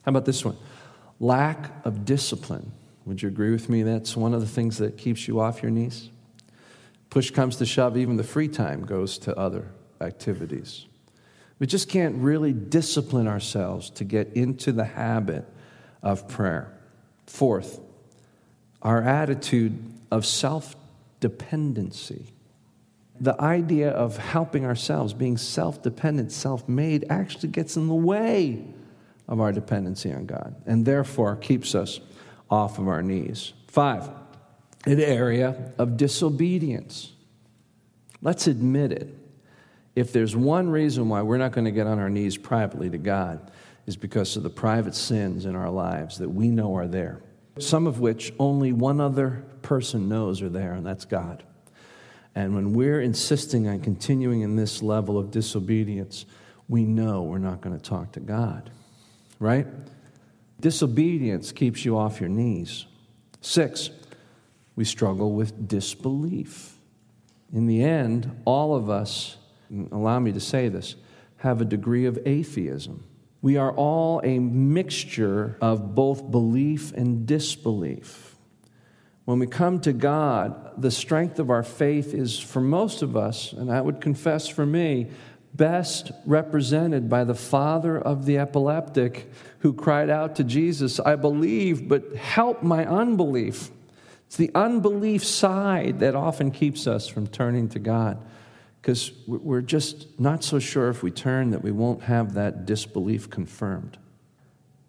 How 0.06 0.12
about 0.12 0.24
this 0.24 0.46
one? 0.46 0.56
Lack 1.20 1.86
of 1.86 2.06
discipline. 2.06 2.72
Would 3.06 3.22
you 3.22 3.27
agree 3.27 3.51
with 3.51 3.67
me? 3.67 3.84
That's 3.84 4.15
one 4.15 4.34
of 4.34 4.39
the 4.39 4.48
things 4.48 4.77
that 4.77 4.98
keeps 4.98 5.27
you 5.27 5.41
off 5.41 5.62
your 5.62 5.70
knees. 5.70 6.12
Push 7.10 7.32
comes 7.32 7.58
to 7.58 7.65
shove, 7.65 7.98
even 7.98 8.15
the 8.15 8.24
free 8.24 8.48
time 8.48 8.86
goes 8.86 9.17
to 9.17 9.38
other 9.38 9.67
activities. 10.01 10.86
We 11.60 11.68
just 11.68 11.89
can't 11.89 12.16
really 12.18 12.54
discipline 12.54 13.27
ourselves 13.27 13.89
to 13.92 14.04
get 14.04 14.34
into 14.34 14.72
the 14.72 14.84
habit 14.86 15.46
of 16.04 16.27
prayer. 16.27 16.72
Fourth, 17.25 17.80
our 18.82 19.01
attitude 19.01 19.77
of 20.12 20.25
self 20.25 20.75
dependency. 21.20 22.27
The 23.20 23.39
idea 23.42 23.89
of 23.89 24.18
helping 24.18 24.66
ourselves, 24.66 25.13
being 25.13 25.38
self 25.38 25.82
dependent, 25.82 26.32
self 26.32 26.70
made, 26.70 27.06
actually 27.10 27.50
gets 27.50 27.75
in 27.75 27.88
the 27.88 27.96
way 27.96 28.63
of 29.27 29.42
our 29.42 29.51
dependency 29.51 30.13
on 30.13 30.25
God 30.25 30.56
and 30.66 30.86
therefore 30.86 31.36
keeps 31.36 31.75
us 31.75 32.00
off 32.50 32.80
of 32.80 32.88
our 32.88 33.01
knees. 33.01 33.54
Five, 33.68 34.10
an 34.86 35.01
area 35.01 35.74
of 35.77 35.98
disobedience. 35.98 37.12
Let's 38.22 38.48
admit 38.48 38.92
it. 38.92 39.17
If 39.98 40.13
there's 40.13 40.36
one 40.36 40.70
reason 40.70 41.10
why 41.10 41.24
we're 41.24 41.39
not 41.39 41.54
going 41.54 41.66
to 41.66 41.72
get 41.72 41.88
on 41.88 41.98
our 41.98 42.08
knees 42.08 42.38
privately 42.38 42.88
to 42.92 43.00
God, 43.00 43.50
is 43.88 43.98
because 43.98 44.38
of 44.38 44.44
the 44.44 44.50
private 44.51 44.94
sins 44.94 45.48
in 45.48 45.56
our 45.56 45.72
lives 45.72 46.20
that 46.20 46.30
we 46.30 46.50
know 46.50 46.77
are 46.77 46.88
there, 46.88 47.20
some 47.58 47.88
of 47.88 48.00
which 48.00 48.32
only 48.38 48.72
one 48.72 49.01
other 49.01 49.44
person 49.63 50.08
knows 50.08 50.44
are 50.44 50.50
there, 50.50 50.74
and 50.74 50.86
that's 50.86 51.04
God. 51.04 51.42
And 52.36 52.54
when 52.54 52.74
we're 52.74 53.01
insisting 53.01 53.68
on 53.68 53.80
continuing 53.80 54.42
in 54.42 54.56
this 54.56 54.84
level 54.84 55.18
of 55.18 55.32
disobedience, 55.32 56.27
we 56.70 56.84
know 56.84 57.24
we're 57.24 57.39
not 57.39 57.62
going 57.62 57.75
to 57.75 57.84
talk 57.84 58.12
to 58.12 58.20
God, 58.20 58.70
right? 59.39 59.66
Disobedience 60.60 61.51
keeps 61.51 61.84
you 61.84 61.98
off 61.98 62.20
your 62.20 62.30
knees. 62.30 62.86
Six, 63.42 63.89
we 64.75 64.86
struggle 64.86 65.32
with 65.32 65.68
disbelief. 65.68 66.77
In 67.51 67.66
the 67.66 67.84
end, 67.84 68.44
all 68.46 68.75
of 68.75 68.92
us, 68.92 69.38
allow 69.92 70.20
me 70.20 70.32
to 70.32 70.40
say 70.40 70.70
this, 70.70 70.96
have 71.38 71.62
a 71.62 71.66
degree 71.66 72.06
of 72.06 72.20
atheism. 72.26 73.04
We 73.42 73.58
are 73.58 73.72
all 73.72 74.22
a 74.24 74.40
mixture 74.40 75.58
of 75.62 75.94
both 75.94 76.32
belief 76.32 76.92
and 76.94 77.26
disbelief. 77.26 78.36
When 79.26 79.40
we 79.40 79.48
come 79.48 79.80
to 79.82 79.94
God, 79.94 80.82
the 80.82 80.90
strength 80.90 81.38
of 81.38 81.50
our 81.50 81.64
faith 81.64 82.14
is, 82.14 82.40
for 82.40 82.62
most 82.62 83.02
of 83.02 83.16
us, 83.16 83.52
and 83.54 83.72
I 83.72 83.82
would 83.82 84.02
confess 84.02 84.48
for 84.48 84.66
me, 84.66 85.08
best 85.54 86.12
represented 86.26 87.10
by 87.10 87.24
the 87.24 87.36
father 87.36 87.98
of 87.98 88.26
the 88.26 88.38
epileptic 88.38 89.30
who 89.60 89.74
cried 89.74 90.10
out 90.10 90.36
to 90.38 90.44
Jesus, 90.44 91.00
I 91.00 91.16
believe, 91.16 91.88
but 91.88 92.16
help 92.16 92.64
my 92.64 92.86
unbelief. 92.86 93.70
It's 94.28 94.38
the 94.38 94.52
unbelief 94.56 95.24
side 95.24 96.00
that 96.00 96.16
often 96.16 96.52
keeps 96.52 96.88
us 96.88 97.08
from 97.08 97.28
turning 97.28 97.70
to 97.70 97.80
God 97.80 98.24
because 98.88 99.12
we're 99.27 99.60
just 99.60 100.17
not 100.17 100.46
so 100.46 100.60
sure 100.60 100.88
if 100.88 101.03
we 101.03 101.12
turn 101.12 101.51
that 101.51 101.62
we 101.62 101.74
won't 101.74 102.03
have 102.03 102.36
that 102.36 102.65
disbelief 102.65 103.29
confirmed. 103.29 103.98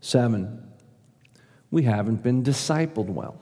Seven, 0.00 0.62
we 1.72 1.82
haven't 1.82 2.22
been 2.22 2.44
discipled 2.44 3.06
well. 3.06 3.40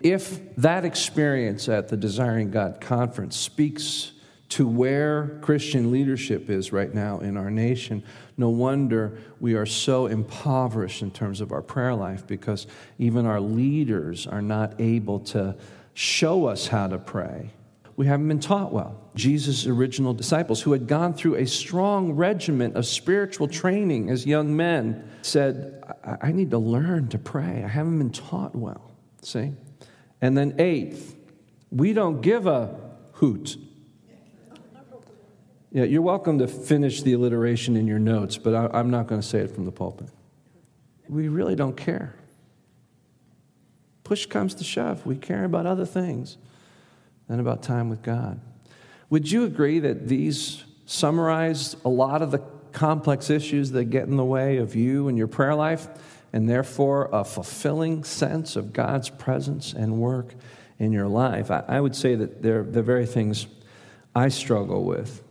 If 0.00 0.56
that 0.56 0.84
experience 0.84 1.68
at 1.68 1.86
the 1.86 1.96
Desiring 1.96 2.50
God 2.50 2.80
conference 2.80 3.36
speaks 3.36 4.10
to 4.48 4.66
where 4.66 5.38
Christian 5.40 5.92
leadership 5.92 6.50
is 6.50 6.72
right 6.72 6.92
now 6.92 7.20
in 7.20 7.36
our 7.36 7.48
nation, 7.48 8.02
no 8.36 8.48
wonder 8.48 9.18
we 9.38 9.54
are 9.54 9.66
so 9.66 10.08
impoverished 10.08 11.00
in 11.00 11.12
terms 11.12 11.40
of 11.40 11.52
our 11.52 11.62
prayer 11.62 11.94
life 11.94 12.26
because 12.26 12.66
even 12.98 13.26
our 13.26 13.40
leaders 13.40 14.26
are 14.26 14.42
not 14.42 14.80
able 14.80 15.20
to 15.20 15.54
show 15.94 16.46
us 16.46 16.66
how 16.66 16.88
to 16.88 16.98
pray. 16.98 17.52
We 17.96 18.06
haven't 18.06 18.28
been 18.28 18.40
taught 18.40 18.72
well. 18.72 18.98
Jesus' 19.14 19.66
original 19.66 20.14
disciples, 20.14 20.62
who 20.62 20.72
had 20.72 20.86
gone 20.86 21.14
through 21.14 21.34
a 21.36 21.46
strong 21.46 22.12
regiment 22.12 22.76
of 22.76 22.86
spiritual 22.86 23.48
training 23.48 24.08
as 24.08 24.24
young 24.24 24.56
men, 24.56 25.08
said, 25.22 25.82
I, 26.04 26.28
I 26.28 26.32
need 26.32 26.50
to 26.50 26.58
learn 26.58 27.08
to 27.08 27.18
pray. 27.18 27.62
I 27.64 27.68
haven't 27.68 27.98
been 27.98 28.10
taught 28.12 28.56
well. 28.56 28.90
See? 29.22 29.52
And 30.20 30.36
then, 30.36 30.54
eighth, 30.58 31.16
we 31.70 31.92
don't 31.92 32.20
give 32.20 32.46
a 32.46 32.78
hoot 33.12 33.56
yeah, 35.72 35.84
you're 35.84 36.02
welcome 36.02 36.38
to 36.40 36.46
finish 36.46 37.00
the 37.00 37.14
alliteration 37.14 37.76
in 37.76 37.86
your 37.86 37.98
notes, 37.98 38.36
but 38.36 38.54
I, 38.54 38.78
am 38.78 38.90
not 38.90 39.06
going 39.06 39.22
to 39.22 39.26
say 39.26 39.38
it 39.38 39.50
from 39.50 39.64
the 39.64 39.72
pulpit. 39.72 40.10
We 41.08 41.28
really 41.28 41.56
don't 41.56 41.76
care. 41.76 42.14
Push 44.04 44.26
comes 44.26 44.54
to 44.56 44.64
shove. 44.64 45.06
We 45.06 45.16
care 45.16 45.44
about 45.44 45.64
other 45.64 45.86
things 45.86 46.36
than 47.28 47.40
about 47.40 47.62
time 47.62 47.88
with 47.88 48.02
God. 48.02 48.40
Would 49.10 49.30
you 49.30 49.44
agree 49.44 49.78
that 49.80 50.08
these 50.08 50.64
summarize 50.86 51.76
a 51.84 51.88
lot 51.88 52.22
of 52.22 52.30
the 52.30 52.38
complex 52.72 53.30
issues 53.30 53.70
that 53.72 53.84
get 53.84 54.04
in 54.04 54.16
the 54.16 54.24
way 54.24 54.56
of 54.56 54.74
you 54.74 55.08
and 55.08 55.18
your 55.18 55.28
prayer 55.28 55.54
life, 55.54 55.88
and 56.32 56.48
therefore 56.48 57.10
a 57.12 57.24
fulfilling 57.24 58.04
sense 58.04 58.56
of 58.56 58.72
God's 58.72 59.10
presence 59.10 59.74
and 59.74 59.98
work 59.98 60.34
in 60.78 60.92
your 60.92 61.08
life? 61.08 61.50
I, 61.50 61.64
I 61.68 61.80
would 61.80 61.94
say 61.94 62.14
that 62.14 62.42
they're 62.42 62.62
the 62.62 62.82
very 62.82 63.06
things 63.06 63.46
I 64.14 64.28
struggle 64.28 64.84
with. 64.84 65.22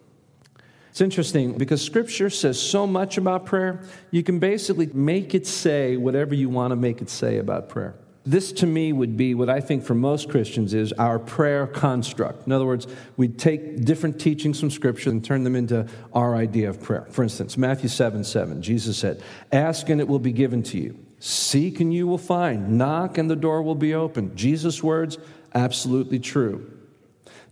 It's 0.91 1.01
interesting 1.01 1.57
because 1.57 1.81
Scripture 1.81 2.29
says 2.29 2.61
so 2.61 2.85
much 2.85 3.17
about 3.17 3.45
prayer, 3.45 3.81
you 4.11 4.23
can 4.23 4.39
basically 4.39 4.87
make 4.87 5.33
it 5.33 5.47
say 5.47 5.95
whatever 5.95 6.35
you 6.35 6.49
want 6.49 6.71
to 6.71 6.75
make 6.75 7.01
it 7.01 7.09
say 7.09 7.37
about 7.37 7.69
prayer. 7.69 7.95
This 8.23 8.51
to 8.53 8.67
me 8.67 8.93
would 8.93 9.17
be 9.17 9.33
what 9.33 9.49
I 9.49 9.61
think 9.61 9.83
for 9.83 9.95
most 9.95 10.29
Christians 10.29 10.75
is 10.75 10.93
our 10.93 11.17
prayer 11.17 11.65
construct. 11.65 12.45
In 12.45 12.51
other 12.51 12.65
words, 12.65 12.85
we 13.17 13.27
take 13.27 13.83
different 13.83 14.21
teachings 14.21 14.59
from 14.59 14.69
Scripture 14.69 15.09
and 15.09 15.25
turn 15.25 15.43
them 15.43 15.55
into 15.55 15.87
our 16.13 16.35
idea 16.35 16.69
of 16.69 16.81
prayer. 16.81 17.07
For 17.09 17.23
instance, 17.23 17.57
Matthew 17.57 17.89
7 17.89 18.23
7, 18.23 18.61
Jesus 18.61 18.97
said, 18.97 19.23
Ask 19.51 19.89
and 19.89 19.99
it 19.99 20.07
will 20.07 20.19
be 20.19 20.31
given 20.31 20.61
to 20.63 20.77
you. 20.77 20.99
Seek 21.19 21.79
and 21.79 21.91
you 21.91 22.05
will 22.05 22.19
find. 22.19 22.77
Knock 22.77 23.17
and 23.17 23.29
the 23.29 23.35
door 23.35 23.63
will 23.63 23.75
be 23.75 23.95
open. 23.95 24.35
Jesus' 24.35 24.83
words, 24.83 25.17
absolutely 25.55 26.19
true. 26.19 26.71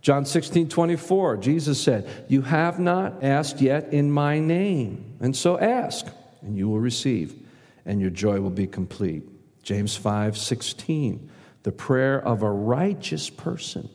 John 0.02 0.24
16, 0.24 0.68
24, 0.68 1.38
Jesus 1.38 1.82
said, 1.82 2.08
You 2.28 2.42
have 2.42 2.78
not 2.78 3.24
asked 3.24 3.60
yet 3.60 3.92
in 3.92 4.10
my 4.10 4.38
name. 4.38 5.16
And 5.20 5.36
so 5.36 5.58
ask, 5.58 6.06
and 6.42 6.56
you 6.56 6.68
will 6.68 6.78
receive, 6.78 7.34
and 7.84 8.00
your 8.00 8.10
joy 8.10 8.40
will 8.40 8.50
be 8.50 8.66
complete. 8.66 9.24
James 9.62 9.96
5, 9.96 10.36
16, 10.36 11.30
the 11.62 11.72
prayer 11.72 12.20
of 12.20 12.42
a 12.42 12.50
righteous 12.50 13.30
person 13.30 13.88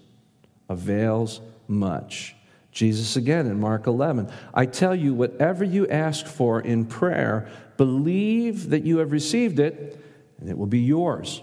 avails 0.69 1.41
much. 1.67 2.35
Jesus 2.71 3.15
again 3.15 3.47
in 3.47 3.59
Mark 3.59 3.87
11, 3.87 4.29
I 4.53 4.65
tell 4.65 4.93
you, 4.93 5.13
whatever 5.13 5.63
you 5.63 5.87
ask 5.87 6.25
for 6.27 6.59
in 6.59 6.85
prayer, 6.85 7.47
believe 7.77 8.69
that 8.69 8.85
you 8.85 8.97
have 8.97 9.11
received 9.11 9.59
it, 9.59 9.97
and 10.39 10.49
it 10.49 10.57
will 10.57 10.65
be 10.65 10.81
yours. 10.81 11.41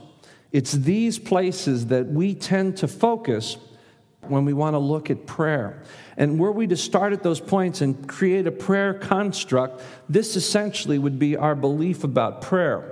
It's 0.52 0.72
these 0.72 1.18
places 1.18 1.86
that 1.86 2.06
we 2.06 2.34
tend 2.34 2.76
to 2.78 2.88
focus 2.88 3.56
when 4.28 4.44
we 4.44 4.52
want 4.52 4.74
to 4.74 4.78
look 4.78 5.10
at 5.10 5.26
prayer. 5.26 5.82
And 6.16 6.38
were 6.38 6.52
we 6.52 6.66
to 6.66 6.76
start 6.76 7.14
at 7.14 7.22
those 7.22 7.40
points 7.40 7.80
and 7.80 8.06
create 8.06 8.46
a 8.46 8.52
prayer 8.52 8.92
construct, 8.92 9.82
this 10.08 10.36
essentially 10.36 10.98
would 10.98 11.18
be 11.18 11.36
our 11.36 11.54
belief 11.54 12.04
about 12.04 12.42
prayer. 12.42 12.91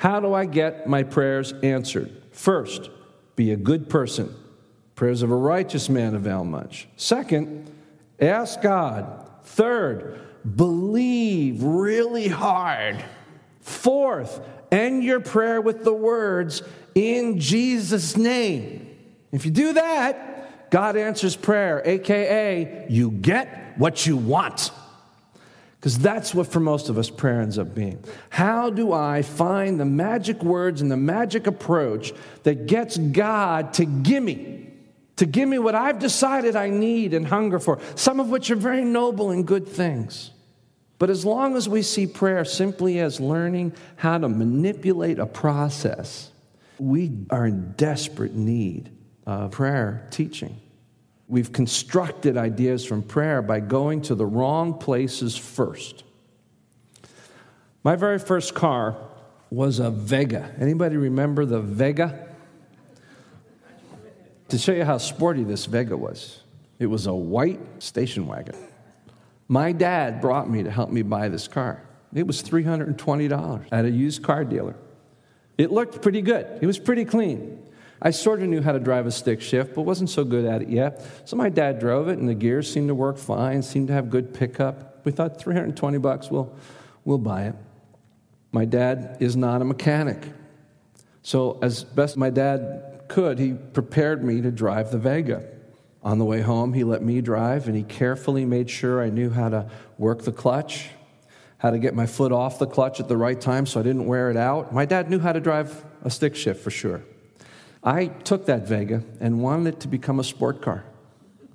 How 0.00 0.18
do 0.18 0.32
I 0.32 0.46
get 0.46 0.86
my 0.86 1.02
prayers 1.02 1.52
answered? 1.62 2.10
First, 2.32 2.88
be 3.36 3.52
a 3.52 3.56
good 3.56 3.90
person. 3.90 4.34
Prayers 4.94 5.20
of 5.20 5.30
a 5.30 5.36
righteous 5.36 5.90
man 5.90 6.14
avail 6.14 6.42
much. 6.42 6.88
Second, 6.96 7.70
ask 8.18 8.62
God. 8.62 9.28
Third, 9.42 10.18
believe 10.56 11.62
really 11.62 12.28
hard. 12.28 13.04
Fourth, 13.60 14.40
end 14.72 15.04
your 15.04 15.20
prayer 15.20 15.60
with 15.60 15.84
the 15.84 15.92
words, 15.92 16.62
in 16.94 17.38
Jesus' 17.38 18.16
name. 18.16 18.96
If 19.32 19.44
you 19.44 19.50
do 19.50 19.74
that, 19.74 20.70
God 20.70 20.96
answers 20.96 21.36
prayer, 21.36 21.82
AKA, 21.84 22.86
you 22.88 23.10
get 23.10 23.74
what 23.76 24.06
you 24.06 24.16
want. 24.16 24.70
Because 25.80 25.98
that's 25.98 26.34
what, 26.34 26.46
for 26.46 26.60
most 26.60 26.90
of 26.90 26.98
us, 26.98 27.08
prayer 27.08 27.40
ends 27.40 27.58
up 27.58 27.74
being. 27.74 28.04
How 28.28 28.68
do 28.68 28.92
I 28.92 29.22
find 29.22 29.80
the 29.80 29.86
magic 29.86 30.42
words 30.42 30.82
and 30.82 30.92
the 30.92 30.96
magic 30.98 31.46
approach 31.46 32.12
that 32.42 32.66
gets 32.66 32.98
God 32.98 33.72
to 33.74 33.86
give 33.86 34.22
me, 34.22 34.68
to 35.16 35.24
give 35.24 35.48
me 35.48 35.58
what 35.58 35.74
I've 35.74 35.98
decided 35.98 36.54
I 36.54 36.68
need 36.68 37.14
and 37.14 37.26
hunger 37.26 37.58
for, 37.58 37.78
some 37.94 38.20
of 38.20 38.28
which 38.28 38.50
are 38.50 38.56
very 38.56 38.84
noble 38.84 39.30
and 39.30 39.46
good 39.46 39.66
things? 39.66 40.32
But 40.98 41.08
as 41.08 41.24
long 41.24 41.56
as 41.56 41.66
we 41.66 41.80
see 41.80 42.06
prayer 42.06 42.44
simply 42.44 42.98
as 42.98 43.18
learning 43.18 43.72
how 43.96 44.18
to 44.18 44.28
manipulate 44.28 45.18
a 45.18 45.24
process, 45.24 46.30
we 46.78 47.10
are 47.30 47.46
in 47.46 47.72
desperate 47.72 48.34
need 48.34 48.90
of 49.24 49.52
prayer 49.52 50.06
teaching. 50.10 50.60
We've 51.30 51.52
constructed 51.52 52.36
ideas 52.36 52.84
from 52.84 53.04
prayer 53.04 53.40
by 53.40 53.60
going 53.60 54.02
to 54.02 54.16
the 54.16 54.26
wrong 54.26 54.74
places 54.74 55.36
first. 55.36 56.02
My 57.84 57.94
very 57.94 58.18
first 58.18 58.52
car 58.52 58.96
was 59.48 59.78
a 59.78 59.92
Vega. 59.92 60.52
Anybody 60.58 60.96
remember 60.96 61.44
the 61.44 61.60
Vega? 61.60 62.26
To 64.48 64.58
show 64.58 64.72
you 64.72 64.84
how 64.84 64.98
sporty 64.98 65.44
this 65.44 65.66
Vega 65.66 65.96
was, 65.96 66.42
it 66.80 66.86
was 66.86 67.06
a 67.06 67.14
white 67.14 67.60
station 67.80 68.26
wagon. 68.26 68.56
My 69.46 69.70
dad 69.70 70.20
brought 70.20 70.50
me 70.50 70.64
to 70.64 70.70
help 70.70 70.90
me 70.90 71.02
buy 71.02 71.28
this 71.28 71.46
car. 71.46 71.80
It 72.12 72.26
was 72.26 72.42
$320 72.42 73.68
at 73.70 73.84
a 73.84 73.90
used 73.90 74.24
car 74.24 74.44
dealer. 74.44 74.74
It 75.56 75.70
looked 75.70 76.02
pretty 76.02 76.22
good, 76.22 76.58
it 76.60 76.66
was 76.66 76.80
pretty 76.80 77.04
clean. 77.04 77.62
I 78.02 78.10
sort 78.10 78.40
of 78.42 78.48
knew 78.48 78.62
how 78.62 78.72
to 78.72 78.80
drive 78.80 79.06
a 79.06 79.10
stick 79.10 79.42
shift, 79.42 79.74
but 79.74 79.82
wasn't 79.82 80.08
so 80.08 80.24
good 80.24 80.46
at 80.46 80.62
it 80.62 80.68
yet. 80.68 81.06
So 81.26 81.36
my 81.36 81.50
dad 81.50 81.78
drove 81.78 82.08
it, 82.08 82.18
and 82.18 82.28
the 82.28 82.34
gears 82.34 82.70
seemed 82.72 82.88
to 82.88 82.94
work 82.94 83.18
fine, 83.18 83.62
seemed 83.62 83.88
to 83.88 83.94
have 83.94 84.08
good 84.08 84.32
pickup. 84.32 85.04
We 85.04 85.12
thought 85.12 85.38
320 85.38 85.98
bucks, 85.98 86.30
we'll, 86.30 86.54
we'll 87.04 87.18
buy 87.18 87.44
it. 87.44 87.54
My 88.52 88.64
dad 88.64 89.18
is 89.20 89.36
not 89.36 89.60
a 89.60 89.64
mechanic. 89.64 90.24
So, 91.22 91.58
as 91.62 91.84
best 91.84 92.16
my 92.16 92.30
dad 92.30 93.02
could, 93.08 93.38
he 93.38 93.52
prepared 93.52 94.24
me 94.24 94.40
to 94.40 94.50
drive 94.50 94.90
the 94.90 94.98
Vega. 94.98 95.46
On 96.02 96.18
the 96.18 96.24
way 96.24 96.40
home, 96.40 96.72
he 96.72 96.82
let 96.82 97.02
me 97.02 97.20
drive, 97.20 97.66
and 97.66 97.76
he 97.76 97.82
carefully 97.82 98.46
made 98.46 98.70
sure 98.70 99.02
I 99.02 99.10
knew 99.10 99.28
how 99.28 99.50
to 99.50 99.70
work 99.98 100.22
the 100.22 100.32
clutch, 100.32 100.88
how 101.58 101.70
to 101.70 101.78
get 101.78 101.94
my 101.94 102.06
foot 102.06 102.32
off 102.32 102.58
the 102.58 102.66
clutch 102.66 103.00
at 103.00 103.08
the 103.08 103.18
right 103.18 103.38
time 103.38 103.66
so 103.66 103.80
I 103.80 103.82
didn't 103.82 104.06
wear 104.06 104.30
it 104.30 104.36
out. 104.38 104.72
My 104.72 104.86
dad 104.86 105.10
knew 105.10 105.18
how 105.18 105.32
to 105.32 105.40
drive 105.40 105.84
a 106.02 106.08
stick 106.08 106.34
shift 106.34 106.64
for 106.64 106.70
sure. 106.70 107.02
I 107.82 108.06
took 108.06 108.46
that 108.46 108.66
Vega 108.66 109.02
and 109.20 109.42
wanted 109.42 109.74
it 109.74 109.80
to 109.80 109.88
become 109.88 110.20
a 110.20 110.24
sport 110.24 110.60
car 110.60 110.84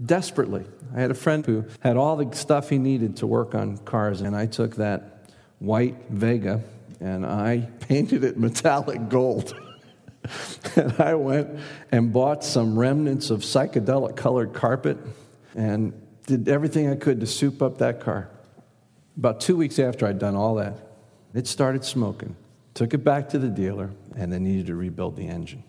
desperately. 0.03 0.65
I 0.95 0.99
had 0.99 1.11
a 1.11 1.15
friend 1.15 1.45
who 1.45 1.65
had 1.79 1.97
all 1.97 2.15
the 2.15 2.35
stuff 2.35 2.69
he 2.69 2.77
needed 2.77 3.17
to 3.17 3.27
work 3.27 3.55
on 3.55 3.77
cars, 3.77 4.21
and 4.21 4.35
I 4.35 4.45
took 4.45 4.75
that 4.77 5.29
white 5.59 5.95
Vega 6.09 6.61
and 6.99 7.25
I 7.25 7.69
painted 7.79 8.23
it 8.23 8.37
metallic 8.37 9.09
gold. 9.09 9.55
and 10.75 10.99
I 10.99 11.13
went 11.15 11.59
and 11.91 12.11
bought 12.11 12.43
some 12.43 12.77
remnants 12.77 13.29
of 13.29 13.41
psychedelic 13.41 14.15
colored 14.15 14.53
carpet 14.53 14.97
and 15.55 15.93
did 16.25 16.47
everything 16.47 16.89
I 16.89 16.95
could 16.95 17.19
to 17.19 17.27
soup 17.27 17.61
up 17.61 17.77
that 17.77 17.99
car. 17.99 18.29
About 19.17 19.39
two 19.39 19.55
weeks 19.55 19.77
after 19.79 20.07
I'd 20.07 20.19
done 20.19 20.35
all 20.35 20.55
that, 20.55 20.79
it 21.33 21.47
started 21.47 21.85
smoking. 21.85 22.35
Took 22.73 22.93
it 22.93 23.03
back 23.03 23.29
to 23.29 23.39
the 23.39 23.47
dealer, 23.47 23.91
and 24.17 24.33
they 24.33 24.39
needed 24.39 24.65
to 24.67 24.75
rebuild 24.75 25.15
the 25.15 25.27
engine. 25.27 25.63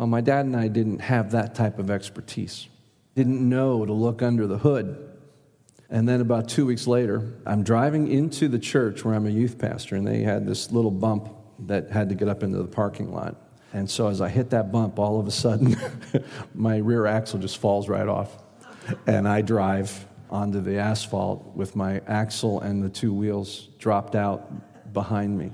Well, 0.00 0.06
my 0.06 0.22
dad 0.22 0.46
and 0.46 0.56
I 0.56 0.68
didn't 0.68 1.00
have 1.00 1.32
that 1.32 1.54
type 1.54 1.78
of 1.78 1.90
expertise, 1.90 2.68
didn't 3.14 3.46
know 3.46 3.84
to 3.84 3.92
look 3.92 4.22
under 4.22 4.46
the 4.46 4.56
hood. 4.56 5.12
And 5.90 6.08
then 6.08 6.22
about 6.22 6.48
two 6.48 6.64
weeks 6.64 6.86
later, 6.86 7.34
I'm 7.44 7.62
driving 7.62 8.10
into 8.10 8.48
the 8.48 8.58
church 8.58 9.04
where 9.04 9.14
I'm 9.14 9.26
a 9.26 9.30
youth 9.30 9.58
pastor, 9.58 9.96
and 9.96 10.06
they 10.06 10.22
had 10.22 10.46
this 10.46 10.72
little 10.72 10.90
bump 10.90 11.28
that 11.66 11.90
had 11.90 12.08
to 12.08 12.14
get 12.14 12.30
up 12.30 12.42
into 12.42 12.62
the 12.62 12.66
parking 12.66 13.12
lot. 13.12 13.36
And 13.74 13.90
so 13.90 14.08
as 14.08 14.22
I 14.22 14.30
hit 14.30 14.48
that 14.48 14.72
bump, 14.72 14.98
all 14.98 15.20
of 15.20 15.26
a 15.26 15.30
sudden, 15.30 15.76
my 16.54 16.78
rear 16.78 17.04
axle 17.04 17.38
just 17.38 17.58
falls 17.58 17.86
right 17.86 18.08
off. 18.08 18.38
And 19.06 19.28
I 19.28 19.42
drive 19.42 20.06
onto 20.30 20.62
the 20.62 20.78
asphalt 20.78 21.54
with 21.54 21.76
my 21.76 22.00
axle 22.06 22.62
and 22.62 22.82
the 22.82 22.88
two 22.88 23.12
wheels 23.12 23.68
dropped 23.78 24.14
out 24.14 24.94
behind 24.94 25.36
me. 25.36 25.50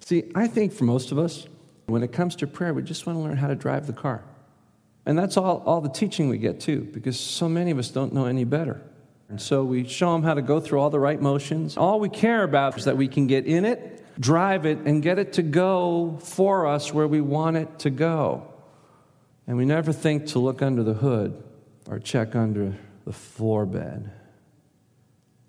See, 0.00 0.32
I 0.34 0.48
think 0.48 0.72
for 0.72 0.82
most 0.82 1.12
of 1.12 1.18
us, 1.20 1.46
when 1.86 2.02
it 2.02 2.12
comes 2.12 2.36
to 2.36 2.46
prayer, 2.46 2.72
we 2.72 2.82
just 2.82 3.06
want 3.06 3.18
to 3.18 3.22
learn 3.22 3.36
how 3.36 3.48
to 3.48 3.54
drive 3.54 3.86
the 3.86 3.92
car. 3.92 4.22
And 5.06 5.18
that's 5.18 5.36
all, 5.36 5.62
all 5.66 5.80
the 5.80 5.90
teaching 5.90 6.28
we 6.28 6.38
get, 6.38 6.60
too, 6.60 6.88
because 6.92 7.18
so 7.20 7.48
many 7.48 7.70
of 7.70 7.78
us 7.78 7.90
don't 7.90 8.12
know 8.14 8.24
any 8.24 8.44
better. 8.44 8.80
And 9.28 9.40
so 9.40 9.64
we 9.64 9.86
show 9.86 10.12
them 10.12 10.22
how 10.22 10.34
to 10.34 10.42
go 10.42 10.60
through 10.60 10.80
all 10.80 10.90
the 10.90 11.00
right 11.00 11.20
motions. 11.20 11.76
All 11.76 12.00
we 12.00 12.08
care 12.08 12.42
about 12.42 12.78
is 12.78 12.84
that 12.84 12.96
we 12.96 13.08
can 13.08 13.26
get 13.26 13.46
in 13.46 13.64
it, 13.64 14.04
drive 14.20 14.64
it, 14.64 14.78
and 14.78 15.02
get 15.02 15.18
it 15.18 15.34
to 15.34 15.42
go 15.42 16.18
for 16.22 16.66
us 16.66 16.92
where 16.92 17.08
we 17.08 17.20
want 17.20 17.56
it 17.56 17.78
to 17.80 17.90
go. 17.90 18.46
And 19.46 19.56
we 19.56 19.66
never 19.66 19.92
think 19.92 20.28
to 20.28 20.38
look 20.38 20.62
under 20.62 20.82
the 20.82 20.94
hood 20.94 21.42
or 21.88 21.98
check 21.98 22.34
under 22.34 22.74
the 23.04 23.12
floor 23.12 23.66
bed. 23.66 24.10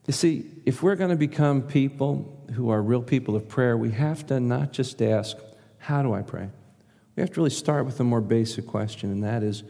You 0.07 0.13
see, 0.13 0.45
if 0.65 0.83
we're 0.83 0.95
going 0.95 1.09
to 1.09 1.15
become 1.15 1.62
people 1.62 2.43
who 2.53 2.69
are 2.69 2.81
real 2.81 3.01
people 3.01 3.36
of 3.36 3.47
prayer, 3.47 3.75
we 3.77 3.91
have 3.91 4.27
to 4.27 4.39
not 4.39 4.71
just 4.71 5.01
ask, 5.01 5.38
how 5.85 6.01
do 6.01 6.13
I 6.13 6.23
pray? 6.23 6.49
We 7.15 7.21
have 7.21 7.29
to 7.33 7.39
really 7.39 7.51
start 7.51 7.85
with 7.85 7.99
a 7.99 8.03
more 8.03 8.19
basic 8.19 8.65
question, 8.65 9.11
and 9.11 9.23
that 9.23 9.43
is, 9.43 9.61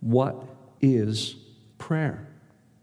what 0.00 0.42
is 0.80 1.36
prayer? 1.76 2.26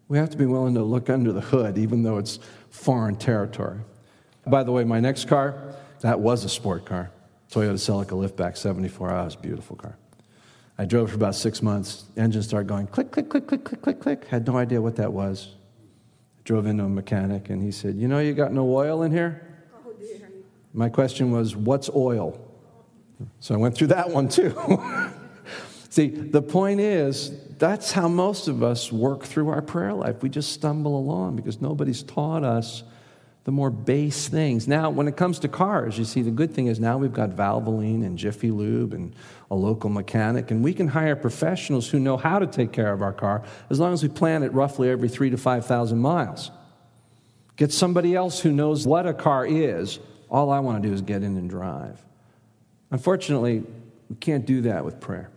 We 0.08 0.20
have 0.20 0.30
to 0.30 0.38
be 0.38 0.46
willing 0.46 0.76
to 0.76 0.84
look 0.84 1.10
under 1.10 1.34
the 1.34 1.42
hood, 1.42 1.80
even 1.80 2.04
though 2.04 2.20
it's 2.20 2.38
foreign 2.70 3.16
territory. 3.16 3.80
By 4.46 4.62
the 4.62 4.72
way, 4.72 4.84
my 4.84 5.00
next 5.00 5.28
car, 5.28 5.74
that 6.02 6.20
was 6.20 6.46
a 6.46 6.50
sport 6.50 6.86
car. 6.86 7.10
Toyota 7.50 7.74
Celica 7.74 8.12
liftback 8.12 8.56
74 8.56 9.10
hours, 9.10 9.36
beautiful 9.36 9.76
car. 9.76 9.98
I 10.78 10.86
drove 10.86 11.10
for 11.10 11.16
about 11.16 11.34
six 11.34 11.64
months. 11.64 12.04
Engine 12.16 12.44
started 12.44 12.68
going 12.68 12.86
click, 12.86 13.10
click, 13.10 13.30
click, 13.30 13.48
click, 13.48 13.64
click, 13.64 13.82
click, 13.82 14.00
click. 14.00 14.26
Had 14.26 14.46
no 14.46 14.58
idea 14.58 14.80
what 14.80 14.98
that 14.98 15.12
was. 15.12 15.56
Drove 16.44 16.68
into 16.68 16.84
a 16.84 16.90
mechanic, 16.90 17.50
and 17.50 17.64
he 17.64 17.72
said, 17.72 17.96
"You 17.96 18.08
know, 18.08 18.20
you 18.20 18.34
got 18.34 18.54
no 18.54 18.72
oil 18.72 19.02
in 19.02 19.12
here." 19.12 19.42
Oh 19.84 19.94
dear. 19.94 20.30
My 20.74 20.90
question 20.90 21.32
was, 21.32 21.56
"What's 21.56 21.90
oil?" 21.90 22.45
So 23.40 23.56
I 23.56 23.58
went 23.58 23.76
through 23.76 23.88
that 23.88 24.10
one 24.10 24.30
too. 24.30 24.54
See, 25.90 26.10
the 26.10 26.42
point 26.42 26.82
is, 26.82 27.32
that's 27.58 27.92
how 27.92 28.08
most 28.08 28.48
of 28.48 28.64
us 28.64 28.92
work 28.92 29.24
through 29.24 29.50
our 29.50 29.62
prayer 29.62 29.94
life. 29.94 30.22
We 30.22 30.30
just 30.30 30.52
stumble 30.52 30.98
along 30.98 31.38
because 31.38 31.62
nobody's 31.62 32.04
taught 32.04 32.44
us 32.44 32.84
the 33.46 33.52
more 33.52 33.70
base 33.70 34.28
things. 34.28 34.68
Now, 34.68 34.90
when 34.90 35.08
it 35.08 35.16
comes 35.16 35.40
to 35.40 35.48
cars, 35.48 35.98
you 35.98 36.04
see, 36.04 36.24
the 36.24 36.32
good 36.32 36.52
thing 36.52 36.68
is 36.68 36.80
now 36.80 36.98
we've 36.98 37.14
got 37.14 37.30
Valvoline 37.30 38.04
and 38.04 38.18
Jiffy 38.18 38.50
Lube 38.50 38.94
and 38.94 39.16
a 39.52 39.56
local 39.56 39.90
mechanic, 39.90 40.50
and 40.50 40.64
we 40.64 40.74
can 40.74 40.88
hire 40.88 41.16
professionals 41.16 41.88
who 41.88 42.00
know 42.00 42.18
how 42.18 42.40
to 42.40 42.48
take 42.48 42.72
care 42.72 42.92
of 42.92 43.04
our 43.04 43.14
car 43.14 43.44
as 43.70 43.80
long 43.80 43.94
as 43.94 44.02
we 44.02 44.10
plan 44.10 44.42
it 44.42 44.52
roughly 44.52 44.90
every 44.90 45.08
three 45.08 45.30
to 45.30 45.38
5,000 45.38 45.98
miles. 46.00 46.50
Get 47.56 47.72
somebody 47.72 48.16
else 48.16 48.40
who 48.40 48.52
knows 48.52 48.86
what 48.86 49.06
a 49.06 49.14
car 49.14 49.46
is. 49.46 50.00
All 50.30 50.50
I 50.50 50.60
want 50.60 50.82
to 50.82 50.90
do 50.90 50.94
is 50.94 51.02
get 51.02 51.22
in 51.22 51.38
and 51.38 51.50
drive. 51.50 52.04
Unfortunately, 52.96 53.62
we 54.10 54.16
can't 54.22 54.46
do 54.46 54.62
that 54.62 54.86
with 54.86 55.02
prayer. 55.02 55.30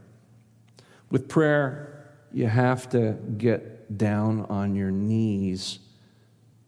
With 1.11 1.27
prayer, 1.27 2.09
you 2.33 2.47
have 2.47 2.89
to 2.91 3.15
get 3.37 3.99
down 3.99 4.47
on 4.49 4.77
your 4.77 4.93
knees 4.93 5.81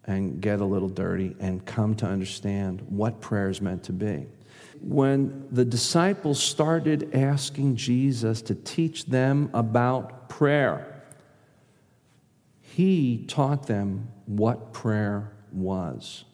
and 0.07 0.41
get 0.41 0.61
a 0.61 0.65
little 0.65 0.89
dirty 0.89 1.37
and 1.39 1.65
come 1.65 1.95
to 1.95 2.07
understand 2.07 2.81
what 2.89 3.21
prayer 3.21 3.49
is 3.49 3.61
meant 3.61 3.85
to 3.85 3.93
be. 3.93 4.27
When 4.81 5.47
the 5.53 5.65
disciples 5.65 6.43
started 6.43 7.15
asking 7.15 7.77
Jesus 7.77 8.43
to 8.43 8.57
teach 8.57 9.07
them 9.07 9.49
about 9.55 10.29
prayer, 10.29 11.05
he 12.63 13.27
taught 13.29 13.69
them 13.69 14.09
what 14.27 14.73
prayer 14.73 15.31
was. 15.53 16.25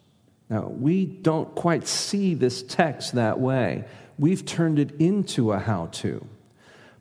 Now, 0.48 0.68
we 0.68 1.04
don't 1.04 1.54
quite 1.54 1.86
see 1.86 2.32
this 2.32 2.62
text 2.62 3.16
that 3.16 3.38
way. 3.38 3.84
We've 4.18 4.44
turned 4.44 4.78
it 4.78 4.92
into 4.98 5.52
a 5.52 5.58
how 5.58 5.86
to. 5.86 6.26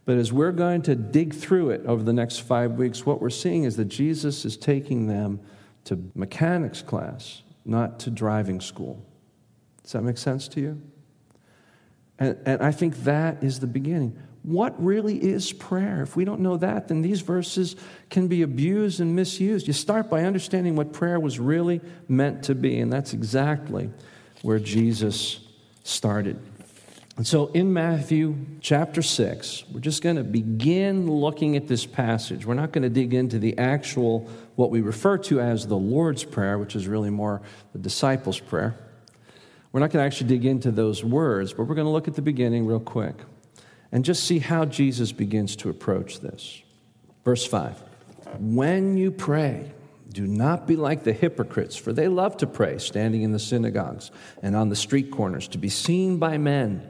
But 0.05 0.17
as 0.17 0.31
we're 0.31 0.51
going 0.51 0.83
to 0.83 0.95
dig 0.95 1.33
through 1.33 1.71
it 1.71 1.85
over 1.85 2.03
the 2.03 2.13
next 2.13 2.39
five 2.39 2.73
weeks, 2.73 3.05
what 3.05 3.21
we're 3.21 3.29
seeing 3.31 3.63
is 3.63 3.75
that 3.77 3.85
Jesus 3.85 4.45
is 4.45 4.55
taking 4.55 5.07
them 5.07 5.39
to 5.85 5.99
mechanics 6.13 6.81
class, 6.81 7.41
not 7.65 7.99
to 8.01 8.11
driving 8.11 8.61
school. 8.61 9.03
Does 9.83 9.93
that 9.93 10.03
make 10.03 10.17
sense 10.17 10.47
to 10.49 10.61
you? 10.61 10.81
And, 12.19 12.37
and 12.45 12.61
I 12.61 12.71
think 12.71 13.03
that 13.03 13.43
is 13.43 13.59
the 13.59 13.67
beginning. 13.67 14.17
What 14.43 14.81
really 14.83 15.17
is 15.17 15.51
prayer? 15.51 16.03
If 16.03 16.15
we 16.15 16.23
don't 16.23 16.41
know 16.41 16.57
that, 16.57 16.87
then 16.87 17.01
these 17.01 17.21
verses 17.21 17.75
can 18.11 18.27
be 18.27 18.43
abused 18.43 18.99
and 18.99 19.15
misused. 19.15 19.65
You 19.65 19.73
start 19.73 20.07
by 20.07 20.23
understanding 20.23 20.75
what 20.75 20.93
prayer 20.93 21.19
was 21.19 21.39
really 21.39 21.81
meant 22.07 22.43
to 22.43 22.53
be, 22.53 22.79
and 22.79 22.93
that's 22.93 23.13
exactly 23.13 23.89
where 24.43 24.59
Jesus 24.59 25.39
started. 25.83 26.39
And 27.17 27.25
so 27.25 27.47
in 27.47 27.71
Matthew 27.71 28.35
chapter 28.59 29.01
6, 29.01 29.65
we're 29.71 29.79
just 29.79 30.03
going 30.03 30.17
to 30.17 30.23
begin 30.23 31.09
looking 31.09 31.55
at 31.55 31.67
this 31.67 31.85
passage. 31.85 32.45
We're 32.45 32.55
not 32.55 32.73
going 32.73 32.83
to 32.83 32.89
dig 32.89 33.13
into 33.13 33.39
the 33.39 33.57
actual, 33.57 34.29
what 34.55 34.69
we 34.69 34.81
refer 34.81 35.17
to 35.19 35.39
as 35.39 35.65
the 35.65 35.77
Lord's 35.77 36.25
Prayer, 36.25 36.57
which 36.57 36.75
is 36.75 36.87
really 36.87 37.09
more 37.09 37.41
the 37.71 37.79
disciples' 37.79 38.39
prayer. 38.39 38.75
We're 39.71 39.79
not 39.79 39.91
going 39.91 40.03
to 40.03 40.05
actually 40.05 40.27
dig 40.27 40.45
into 40.45 40.71
those 40.71 41.05
words, 41.05 41.53
but 41.53 41.63
we're 41.67 41.75
going 41.75 41.87
to 41.87 41.91
look 41.91 42.09
at 42.09 42.15
the 42.15 42.21
beginning 42.21 42.65
real 42.65 42.81
quick 42.81 43.15
and 43.93 44.03
just 44.03 44.25
see 44.25 44.39
how 44.39 44.65
Jesus 44.65 45.13
begins 45.13 45.55
to 45.57 45.69
approach 45.69 46.19
this. 46.19 46.61
Verse 47.23 47.45
5 47.45 47.81
When 48.39 48.97
you 48.97 49.11
pray, 49.11 49.71
do 50.09 50.27
not 50.27 50.67
be 50.67 50.75
like 50.75 51.03
the 51.03 51.13
hypocrites, 51.13 51.77
for 51.77 51.93
they 51.93 52.09
love 52.09 52.35
to 52.37 52.47
pray, 52.47 52.77
standing 52.77 53.21
in 53.21 53.31
the 53.31 53.39
synagogues 53.39 54.11
and 54.41 54.55
on 54.55 54.67
the 54.67 54.75
street 54.75 55.11
corners, 55.11 55.47
to 55.49 55.57
be 55.57 55.69
seen 55.69 56.17
by 56.17 56.37
men. 56.37 56.89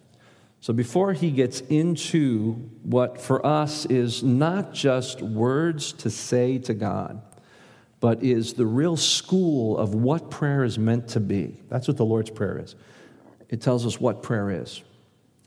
So, 0.61 0.73
before 0.73 1.13
he 1.13 1.31
gets 1.31 1.61
into 1.61 2.69
what 2.83 3.19
for 3.19 3.43
us 3.43 3.85
is 3.87 4.21
not 4.21 4.73
just 4.73 5.21
words 5.21 5.91
to 5.93 6.11
say 6.11 6.59
to 6.59 6.75
God, 6.75 7.21
but 7.99 8.23
is 8.23 8.53
the 8.53 8.65
real 8.65 8.95
school 8.95 9.77
of 9.77 9.95
what 9.95 10.29
prayer 10.29 10.63
is 10.63 10.77
meant 10.77 11.07
to 11.09 11.19
be. 11.19 11.59
That's 11.67 11.87
what 11.87 11.97
the 11.97 12.05
Lord's 12.05 12.29
Prayer 12.29 12.59
is. 12.59 12.75
It 13.49 13.61
tells 13.61 13.85
us 13.85 13.99
what 13.99 14.21
prayer 14.23 14.49
is. 14.49 14.81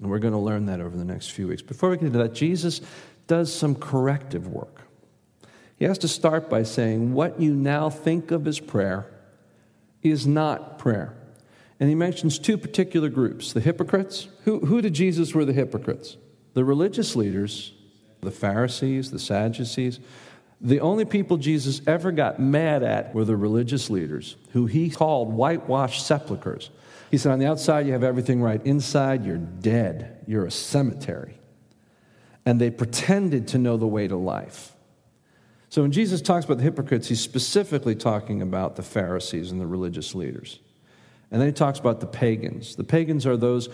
And 0.00 0.10
we're 0.10 0.18
going 0.18 0.34
to 0.34 0.38
learn 0.38 0.66
that 0.66 0.80
over 0.80 0.96
the 0.96 1.04
next 1.04 1.30
few 1.30 1.48
weeks. 1.48 1.62
Before 1.62 1.90
we 1.90 1.96
get 1.96 2.06
into 2.06 2.18
that, 2.18 2.34
Jesus 2.34 2.80
does 3.26 3.52
some 3.52 3.74
corrective 3.74 4.48
work. 4.48 4.82
He 5.76 5.84
has 5.84 5.98
to 5.98 6.08
start 6.08 6.50
by 6.50 6.64
saying, 6.64 7.12
What 7.12 7.40
you 7.40 7.54
now 7.54 7.88
think 7.90 8.30
of 8.30 8.46
as 8.46 8.60
prayer 8.60 9.06
is 10.02 10.26
not 10.26 10.78
prayer. 10.78 11.16
And 11.80 11.88
he 11.88 11.94
mentions 11.94 12.38
two 12.38 12.56
particular 12.56 13.08
groups 13.08 13.52
the 13.52 13.60
hypocrites. 13.60 14.28
Who, 14.44 14.60
who 14.60 14.80
to 14.80 14.90
Jesus 14.90 15.34
were 15.34 15.44
the 15.44 15.52
hypocrites? 15.52 16.16
The 16.54 16.64
religious 16.64 17.16
leaders, 17.16 17.72
the 18.20 18.30
Pharisees, 18.30 19.10
the 19.10 19.18
Sadducees. 19.18 20.00
The 20.60 20.80
only 20.80 21.04
people 21.04 21.36
Jesus 21.36 21.82
ever 21.86 22.12
got 22.12 22.40
mad 22.40 22.82
at 22.82 23.14
were 23.14 23.24
the 23.24 23.36
religious 23.36 23.90
leaders, 23.90 24.36
who 24.52 24.66
he 24.66 24.88
called 24.88 25.32
whitewashed 25.32 26.06
sepulchres. 26.06 26.70
He 27.10 27.18
said, 27.18 27.32
On 27.32 27.38
the 27.38 27.46
outside, 27.46 27.86
you 27.86 27.92
have 27.92 28.04
everything 28.04 28.40
right. 28.40 28.64
Inside, 28.64 29.26
you're 29.26 29.36
dead. 29.36 30.24
You're 30.26 30.46
a 30.46 30.50
cemetery. 30.50 31.38
And 32.46 32.60
they 32.60 32.70
pretended 32.70 33.48
to 33.48 33.58
know 33.58 33.76
the 33.76 33.86
way 33.86 34.06
to 34.08 34.16
life. 34.16 34.72
So 35.68 35.82
when 35.82 35.92
Jesus 35.92 36.22
talks 36.22 36.44
about 36.44 36.58
the 36.58 36.62
hypocrites, 36.62 37.08
he's 37.08 37.20
specifically 37.20 37.96
talking 37.96 38.40
about 38.40 38.76
the 38.76 38.82
Pharisees 38.82 39.50
and 39.50 39.60
the 39.60 39.66
religious 39.66 40.14
leaders. 40.14 40.60
And 41.30 41.40
then 41.40 41.48
he 41.48 41.52
talks 41.52 41.78
about 41.78 42.00
the 42.00 42.06
pagans. 42.06 42.76
The 42.76 42.84
pagans 42.84 43.26
are 43.26 43.36
those, 43.36 43.68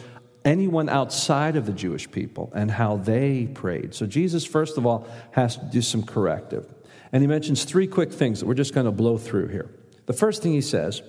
anyone 0.44 0.88
outside 0.88 1.56
of 1.56 1.66
the 1.66 1.72
Jewish 1.72 2.10
people, 2.10 2.50
and 2.54 2.70
how 2.70 2.96
they 2.96 3.46
prayed. 3.46 3.94
So 3.94 4.06
Jesus, 4.06 4.44
first 4.44 4.78
of 4.78 4.86
all, 4.86 5.06
has 5.32 5.56
to 5.56 5.64
do 5.66 5.82
some 5.82 6.02
corrective. 6.02 6.66
And 7.12 7.22
he 7.22 7.26
mentions 7.26 7.64
three 7.64 7.86
quick 7.86 8.12
things 8.12 8.40
that 8.40 8.46
we're 8.46 8.54
just 8.54 8.72
going 8.74 8.86
to 8.86 8.92
blow 8.92 9.18
through 9.18 9.48
here. 9.48 9.70
The 10.06 10.12
first 10.12 10.42
thing 10.42 10.52
he 10.52 10.60
says 10.60 11.02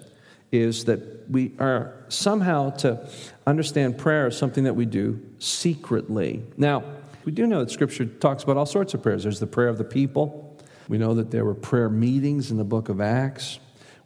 is 0.52 0.86
that 0.86 1.30
we 1.30 1.54
are 1.60 2.04
somehow 2.10 2.72
to 2.72 3.08
understand 3.48 3.98
prayer 3.98 4.28
as 4.28 4.38
something 4.38 4.66
that 4.66 4.76
we 4.76 4.86
do 4.86 5.22
secretly. 5.40 6.44
Now, 6.58 6.84
we 7.24 7.32
do 7.32 7.48
know 7.48 7.64
that 7.64 7.72
Scripture 7.72 8.06
talks 8.06 8.44
about 8.44 8.58
all 8.58 8.66
sorts 8.66 8.94
of 8.94 9.02
prayers. 9.02 9.24
There's 9.24 9.40
the 9.40 9.48
prayer 9.48 9.70
of 9.70 9.78
the 9.78 9.86
people. 9.86 10.58
We 10.90 10.98
know 10.98 11.14
that 11.16 11.32
there 11.32 11.46
were 11.46 11.54
prayer 11.54 11.88
meetings 11.88 12.52
in 12.52 12.58
the 12.58 12.66
book 12.66 12.90
of 12.90 13.00
Acts. 13.00 13.60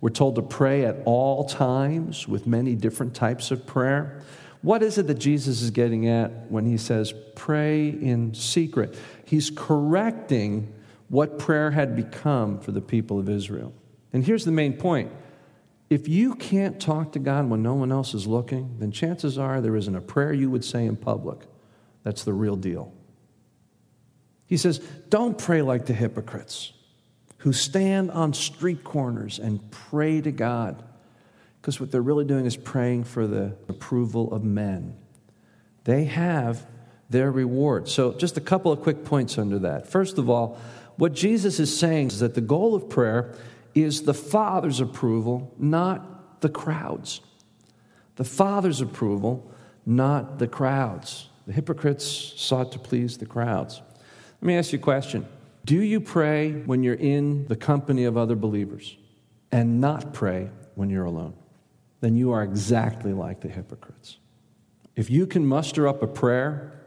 We're 0.05 0.11
told 0.11 0.35
to 0.35 0.43
pray 0.43 0.85
at 0.85 0.97
all 1.05 1.45
times 1.45 2.27
with 2.27 2.45
many 2.45 2.75
different 2.75 3.15
types 3.15 3.49
of 3.49 3.65
prayer. 3.65 4.21
What 4.61 4.83
is 4.83 4.99
it 4.99 5.07
that 5.07 5.15
Jesus 5.15 5.63
is 5.63 5.71
getting 5.71 6.07
at 6.07 6.51
when 6.51 6.67
he 6.67 6.77
says, 6.77 7.11
pray 7.33 7.87
in 7.89 8.35
secret? 8.35 8.95
He's 9.25 9.49
correcting 9.49 10.71
what 11.09 11.39
prayer 11.39 11.71
had 11.71 11.95
become 11.95 12.59
for 12.59 12.71
the 12.71 12.81
people 12.81 13.17
of 13.17 13.27
Israel. 13.27 13.73
And 14.13 14.23
here's 14.23 14.45
the 14.45 14.51
main 14.51 14.73
point 14.73 15.11
if 15.89 16.07
you 16.07 16.35
can't 16.35 16.79
talk 16.79 17.13
to 17.13 17.19
God 17.19 17.49
when 17.49 17.63
no 17.63 17.73
one 17.73 17.91
else 17.91 18.13
is 18.13 18.27
looking, 18.27 18.75
then 18.77 18.91
chances 18.91 19.39
are 19.39 19.59
there 19.59 19.75
isn't 19.75 19.95
a 19.95 20.01
prayer 20.01 20.33
you 20.33 20.51
would 20.51 20.63
say 20.63 20.85
in 20.85 20.97
public. 20.97 21.39
That's 22.03 22.23
the 22.23 22.33
real 22.33 22.57
deal. 22.57 22.93
He 24.45 24.57
says, 24.57 24.77
don't 25.09 25.35
pray 25.35 25.63
like 25.63 25.87
the 25.87 25.93
hypocrites 25.93 26.73
who 27.45 27.53
stand 27.53 28.09
on 28.09 28.33
street 28.33 28.83
corners 28.83 29.37
and 29.37 29.69
pray 29.69 30.19
to 30.19 30.31
God. 30.31 30.81
Because 31.61 31.79
what 31.79 31.91
they're 31.91 32.01
really 32.01 32.25
doing 32.25 32.47
is 32.47 32.57
praying 32.57 33.03
for 33.03 33.27
the 33.27 33.55
approval 33.69 34.33
of 34.33 34.43
men. 34.43 34.97
They 35.83 36.05
have 36.05 36.65
their 37.11 37.31
reward. 37.31 37.87
So, 37.87 38.13
just 38.13 38.35
a 38.35 38.41
couple 38.41 38.71
of 38.71 38.81
quick 38.81 39.05
points 39.05 39.37
under 39.37 39.59
that. 39.59 39.87
First 39.87 40.17
of 40.17 40.27
all, 40.27 40.59
what 40.95 41.13
Jesus 41.13 41.59
is 41.59 41.77
saying 41.77 42.07
is 42.07 42.19
that 42.21 42.33
the 42.33 42.41
goal 42.41 42.73
of 42.73 42.89
prayer 42.89 43.35
is 43.75 44.01
the 44.01 44.15
Father's 44.15 44.79
approval, 44.79 45.53
not 45.59 46.41
the 46.41 46.49
crowds. 46.49 47.21
The 48.15 48.23
Father's 48.23 48.81
approval, 48.81 49.51
not 49.85 50.39
the 50.39 50.47
crowds. 50.47 51.29
The 51.45 51.53
hypocrites 51.53 52.07
sought 52.37 52.71
to 52.71 52.79
please 52.79 53.19
the 53.19 53.27
crowds. 53.27 53.83
Let 54.41 54.47
me 54.47 54.57
ask 54.57 54.73
you 54.73 54.79
a 54.79 54.81
question 54.81 55.27
do 55.65 55.81
you 55.81 55.99
pray 55.99 56.51
when 56.51 56.83
you're 56.83 56.93
in 56.93 57.47
the 57.47 57.55
company 57.55 58.05
of 58.05 58.17
other 58.17 58.35
believers 58.35 58.95
and 59.51 59.81
not 59.81 60.13
pray 60.13 60.49
when 60.75 60.91
you're 60.91 61.05
alone? 61.05 61.33
Then 62.01 62.15
you 62.15 62.31
are 62.33 62.43
exactly 62.43 63.13
like 63.13 63.41
the 63.41 63.47
hypocrites. 63.47 64.17
If 64.95 65.09
you 65.09 65.25
can 65.25 65.45
muster 65.45 65.87
up 65.87 66.03
a 66.03 66.07
prayer 66.07 66.79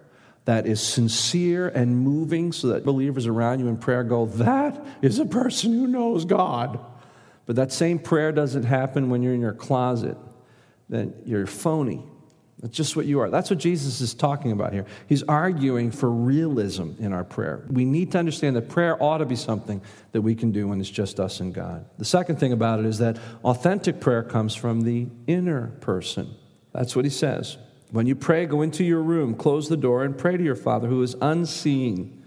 that 0.45 0.67
is 0.67 0.81
sincere 0.81 1.69
and 1.69 1.99
moving 1.99 2.53
so 2.53 2.69
that 2.69 2.85
believers 2.85 3.27
around 3.27 3.59
you 3.59 3.67
in 3.67 3.77
prayer 3.77 4.05
go, 4.05 4.27
That 4.27 4.87
is 5.03 5.19
a 5.19 5.27
person 5.27 5.73
who 5.73 5.89
knows 5.89 6.25
God. 6.25 6.79
But 7.47 7.57
that 7.57 7.73
same 7.73 7.99
prayer 7.99 8.31
doesn't 8.31 8.63
happen 8.63 9.11
when 9.11 9.23
you're 9.23 9.35
in 9.35 9.41
your 9.41 9.53
closet, 9.55 10.17
then 10.89 11.15
you're 11.25 11.47
phony 11.47 12.05
that's 12.61 12.77
just 12.77 12.97
what 12.97 13.07
you 13.07 13.21
are. 13.21 13.31
That's 13.31 13.51
what 13.51 13.61
Jesus 13.61 14.01
is 14.01 14.15
talking 14.15 14.51
about 14.51 14.73
here. 14.73 14.85
He's 15.07 15.23
arguing 15.23 15.93
for 15.93 16.11
realism 16.11 16.91
in 16.99 17.13
our 17.13 17.23
prayer. 17.23 17.65
We 17.71 17.85
need 17.85 18.13
to 18.13 18.19
understand 18.19 18.57
that 18.57 18.69
prayer 18.69 19.01
ought 19.01 19.19
to 19.19 19.27
be 19.27 19.37
something 19.37 19.81
that 20.11 20.23
we 20.23 20.35
can 20.35 20.51
do 20.51 20.67
when 20.67 20.81
it's 20.81 20.91
just 20.91 21.21
us 21.21 21.39
and 21.39 21.55
God. 21.55 21.87
The 21.99 22.05
second 22.05 22.41
thing 22.41 22.53
about 22.53 22.81
it 22.81 22.87
is 22.87 22.99
that 22.99 23.17
authentic 23.45 24.01
prayer 24.01 24.25
comes 24.25 24.57
from 24.57 24.81
the 24.81 25.07
inner 25.29 25.69
person. 25.81 26.35
That's 26.73 26.97
what 26.97 27.05
he 27.05 27.11
says. 27.11 27.59
When 27.91 28.07
you 28.07 28.17
pray, 28.17 28.45
go 28.47 28.63
into 28.63 28.83
your 28.85 29.03
room, 29.03 29.35
close 29.35 29.69
the 29.69 29.77
door, 29.77 30.03
and 30.03 30.19
pray 30.19 30.37
to 30.37 30.43
your 30.43 30.57
Father 30.57 30.89
who 30.89 31.03
is 31.03 31.15
unseen. 31.23 32.25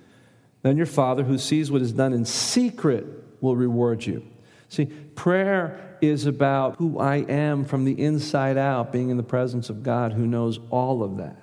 Then 0.62 0.78
your 0.78 0.86
Father 0.86 1.24
who 1.24 1.38
sees 1.38 1.70
what 1.70 1.82
is 1.82 1.92
done 1.92 2.14
in 2.14 2.24
secret 2.24 3.06
will 3.42 3.58
reward 3.58 4.06
you. 4.06 4.26
See, 4.72 4.86
prayer 4.86 5.98
is 6.00 6.26
about 6.26 6.78
who 6.78 6.98
I 6.98 7.18
am 7.18 7.66
from 7.66 7.84
the 7.84 8.02
inside 8.02 8.56
out, 8.56 8.94
being 8.94 9.10
in 9.10 9.18
the 9.18 9.22
presence 9.22 9.70
of 9.70 9.84
God 9.84 10.14
who 10.14 10.26
knows 10.26 10.62
all 10.70 11.04
of 11.04 11.18
that. 11.18 11.36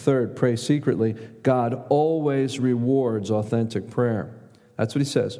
Third, 0.00 0.34
pray 0.34 0.56
secretly. 0.56 1.12
God 1.44 1.84
always 1.90 2.58
rewards 2.58 3.30
authentic 3.30 3.88
prayer. 3.88 4.34
That's 4.76 4.96
what 4.96 5.00
he 5.00 5.04
says. 5.04 5.38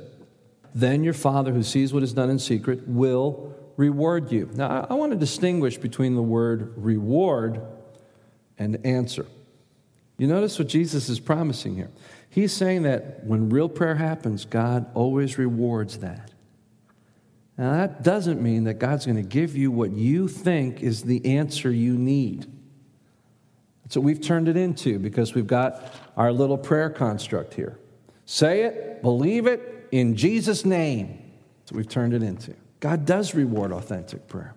Then 0.72 1.02
your 1.02 1.12
Father 1.12 1.52
who 1.52 1.64
sees 1.64 1.92
what 1.92 2.04
is 2.04 2.12
done 2.12 2.30
in 2.30 2.38
secret 2.38 2.86
will 2.86 3.56
reward 3.76 4.30
you. 4.30 4.48
Now, 4.54 4.86
I 4.88 4.94
want 4.94 5.10
to 5.10 5.18
distinguish 5.18 5.78
between 5.78 6.14
the 6.14 6.22
word 6.22 6.74
reward 6.76 7.60
and 8.56 8.86
answer. 8.86 9.26
You 10.16 10.28
notice 10.28 10.60
what 10.60 10.68
Jesus 10.68 11.08
is 11.08 11.18
promising 11.18 11.74
here. 11.74 11.90
He's 12.28 12.52
saying 12.52 12.82
that 12.82 13.24
when 13.24 13.48
real 13.48 13.68
prayer 13.68 13.96
happens, 13.96 14.44
God 14.44 14.86
always 14.94 15.38
rewards 15.38 15.98
that. 15.98 16.30
Now, 17.60 17.72
that 17.72 18.02
doesn't 18.02 18.40
mean 18.40 18.64
that 18.64 18.78
God's 18.78 19.04
going 19.04 19.16
to 19.16 19.22
give 19.22 19.54
you 19.54 19.70
what 19.70 19.90
you 19.90 20.28
think 20.28 20.82
is 20.82 21.02
the 21.02 21.36
answer 21.36 21.70
you 21.70 21.92
need. 21.92 22.46
That's 23.84 23.96
what 23.96 24.02
we've 24.02 24.18
turned 24.18 24.48
it 24.48 24.56
into 24.56 24.98
because 24.98 25.34
we've 25.34 25.46
got 25.46 25.94
our 26.16 26.32
little 26.32 26.56
prayer 26.56 26.88
construct 26.88 27.52
here. 27.52 27.78
Say 28.24 28.62
it, 28.62 29.02
believe 29.02 29.46
it, 29.46 29.88
in 29.92 30.16
Jesus' 30.16 30.64
name. 30.64 31.32
That's 31.58 31.72
what 31.72 31.76
we've 31.76 31.88
turned 31.88 32.14
it 32.14 32.22
into. 32.22 32.54
God 32.80 33.04
does 33.04 33.34
reward 33.34 33.72
authentic 33.72 34.26
prayer. 34.26 34.54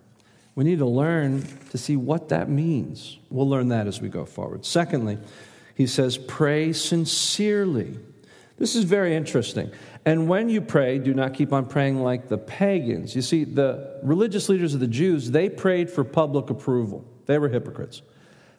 We 0.54 0.64
need 0.64 0.78
to 0.78 0.86
learn 0.86 1.46
to 1.72 1.76
see 1.76 1.96
what 1.96 2.30
that 2.30 2.48
means. 2.48 3.18
We'll 3.28 3.50
learn 3.50 3.68
that 3.68 3.86
as 3.86 4.00
we 4.00 4.08
go 4.08 4.24
forward. 4.24 4.64
Secondly, 4.64 5.18
he 5.74 5.86
says, 5.86 6.16
pray 6.16 6.72
sincerely. 6.72 7.98
This 8.56 8.76
is 8.76 8.84
very 8.84 9.16
interesting. 9.16 9.70
And 10.04 10.28
when 10.28 10.48
you 10.48 10.60
pray, 10.60 10.98
do 10.98 11.12
not 11.12 11.34
keep 11.34 11.52
on 11.52 11.66
praying 11.66 12.00
like 12.00 12.28
the 12.28 12.38
pagans. 12.38 13.16
You 13.16 13.22
see, 13.22 13.44
the 13.44 13.98
religious 14.02 14.48
leaders 14.48 14.74
of 14.74 14.80
the 14.80 14.86
Jews, 14.86 15.30
they 15.30 15.48
prayed 15.48 15.90
for 15.90 16.04
public 16.04 16.50
approval. 16.50 17.04
They 17.26 17.38
were 17.38 17.48
hypocrites. 17.48 18.02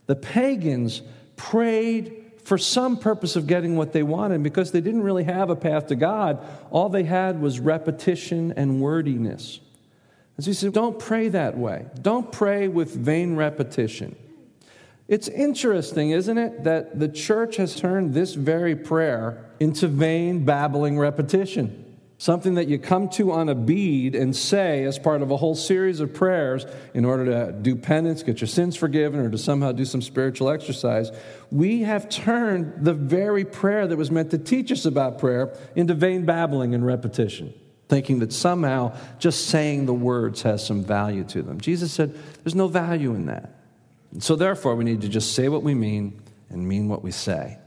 The 0.08 0.16
pagans 0.16 1.02
prayed 1.38 2.24
for 2.44 2.58
some 2.58 2.98
purpose 2.98 3.36
of 3.36 3.48
getting 3.48 3.76
what 3.76 3.94
they 3.94 4.04
wanted 4.04 4.44
because 4.44 4.72
they 4.72 4.82
didn't 4.82 5.02
really 5.02 5.24
have 5.24 5.50
a 5.50 5.56
path 5.56 5.88
to 5.88 5.96
God. 5.96 6.46
All 6.70 6.90
they 6.90 7.04
had 7.04 7.42
was 7.42 7.60
repetition 7.60 8.54
and 8.56 8.82
wordiness. 8.82 9.60
And 10.38 10.44
so 10.44 10.52
he 10.52 10.56
said, 10.56 10.74
Don't 10.74 11.00
pray 11.00 11.30
that 11.30 11.58
way. 11.58 11.86
Don't 12.02 12.32
pray 12.32 12.68
with 12.68 12.94
vain 12.94 13.36
repetition. 13.36 14.16
It's 15.08 15.28
interesting, 15.28 16.12
isn't 16.12 16.38
it, 16.38 16.64
that 16.64 17.00
the 17.00 17.08
church 17.08 17.58
has 17.58 17.76
turned 17.76 18.14
this 18.14 18.34
very 18.34 18.76
prayer 18.76 19.46
into 19.60 19.88
vain, 19.88 20.46
babbling 20.46 20.98
repetition. 20.98 21.82
something 22.18 22.56
that 22.56 22.70
you 22.70 22.80
come 22.80 23.10
to 23.10 23.34
on 23.34 23.50
a 23.50 23.56
bead 23.56 24.16
and 24.16 24.34
say 24.34 24.86
as 24.86 24.98
part 24.98 25.22
of 25.22 25.32
a 25.32 25.38
whole 25.38 25.54
series 25.54 26.00
of 26.00 26.14
prayers 26.14 26.66
in 26.94 27.04
order 27.04 27.26
to 27.26 27.52
do 27.52 27.76
penance, 27.76 28.24
get 28.24 28.40
your 28.40 28.48
sins 28.48 28.76
forgiven, 28.76 29.20
or 29.20 29.30
to 29.30 29.38
somehow 29.38 29.72
do 29.74 29.84
some 29.84 30.02
spiritual 30.02 30.50
exercise, 30.50 31.12
we 31.52 31.82
have 31.82 32.08
turned 32.08 32.86
the 32.86 32.94
very 32.94 33.44
prayer 33.44 33.86
that 33.86 33.98
was 33.98 34.10
meant 34.10 34.32
to 34.32 34.38
teach 34.38 34.72
us 34.72 34.86
about 34.86 35.20
prayer 35.20 35.54
into 35.76 35.94
vain 35.94 36.24
babbling 36.26 36.74
and 36.74 36.86
repetition, 36.86 37.54
thinking 37.90 38.20
that 38.20 38.32
somehow 38.32 38.96
just 39.20 39.48
saying 39.48 39.86
the 39.86 39.94
words 39.94 40.42
has 40.44 40.66
some 40.66 40.86
value 40.86 41.26
to 41.26 41.42
them. 41.42 41.60
Jesus 41.60 41.92
said, 41.92 42.18
There's 42.44 42.56
no 42.56 42.70
value 42.70 43.14
in 43.14 43.26
that. 43.26 43.55
So, 44.20 44.36
therefore, 44.36 44.76
we 44.76 44.84
need 44.84 45.02
to 45.02 45.10
just 45.10 45.34
say 45.34 45.50
what 45.50 45.64
we 45.64 45.74
mean 45.74 46.22
and 46.50 46.68
mean 46.68 46.88
what 46.88 47.04
we 47.04 47.12
say. 47.12 47.58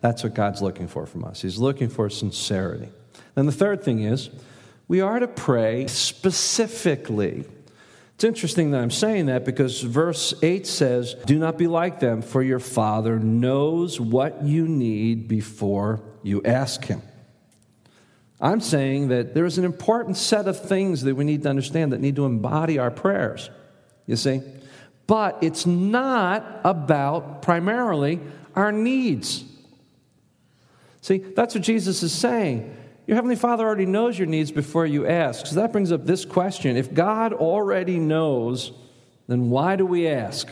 That's 0.00 0.22
what 0.22 0.34
God's 0.34 0.60
looking 0.60 0.88
for 0.88 1.06
from 1.06 1.24
us. 1.24 1.42
He's 1.42 1.58
looking 1.58 1.88
for 1.88 2.10
sincerity. 2.10 2.88
Then 3.34 3.46
the 3.46 3.52
third 3.52 3.82
thing 3.82 4.02
is, 4.02 4.30
we 4.88 5.00
are 5.00 5.18
to 5.18 5.28
pray 5.28 5.86
specifically. 5.86 7.44
It's 8.14 8.24
interesting 8.24 8.72
that 8.72 8.80
I'm 8.80 8.90
saying 8.90 9.26
that 9.26 9.44
because 9.44 9.80
verse 9.80 10.34
8 10.42 10.66
says, 10.66 11.14
Do 11.26 11.38
not 11.38 11.56
be 11.56 11.66
like 11.66 12.00
them, 12.00 12.22
for 12.22 12.42
your 12.42 12.58
Father 12.58 13.18
knows 13.18 14.00
what 14.00 14.42
you 14.42 14.68
need 14.68 15.28
before 15.28 16.00
you 16.22 16.42
ask 16.44 16.84
Him. 16.84 17.02
I'm 18.40 18.60
saying 18.60 19.08
that 19.08 19.34
there 19.34 19.44
is 19.44 19.58
an 19.58 19.64
important 19.64 20.16
set 20.16 20.48
of 20.48 20.60
things 20.60 21.02
that 21.02 21.14
we 21.14 21.24
need 21.24 21.44
to 21.44 21.48
understand 21.48 21.92
that 21.92 22.00
need 22.00 22.16
to 22.16 22.26
embody 22.26 22.78
our 22.78 22.90
prayers, 22.90 23.50
you 24.06 24.16
see. 24.16 24.42
But 25.12 25.42
it's 25.42 25.66
not 25.66 26.62
about 26.64 27.42
primarily 27.42 28.18
our 28.56 28.72
needs. 28.72 29.44
See, 31.02 31.18
that's 31.18 31.54
what 31.54 31.62
Jesus 31.62 32.02
is 32.02 32.14
saying. 32.14 32.74
Your 33.06 33.16
Heavenly 33.16 33.36
Father 33.36 33.62
already 33.62 33.84
knows 33.84 34.18
your 34.18 34.26
needs 34.26 34.50
before 34.50 34.86
you 34.86 35.06
ask. 35.06 35.44
So 35.44 35.56
that 35.56 35.70
brings 35.70 35.92
up 35.92 36.06
this 36.06 36.24
question 36.24 36.78
If 36.78 36.94
God 36.94 37.34
already 37.34 37.98
knows, 37.98 38.72
then 39.28 39.50
why 39.50 39.76
do 39.76 39.84
we 39.84 40.08
ask? 40.08 40.48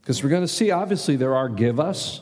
Because 0.00 0.22
we're 0.22 0.30
going 0.30 0.42
to 0.42 0.46
see, 0.46 0.70
obviously, 0.70 1.16
there 1.16 1.34
are 1.34 1.48
give 1.48 1.80
us, 1.80 2.20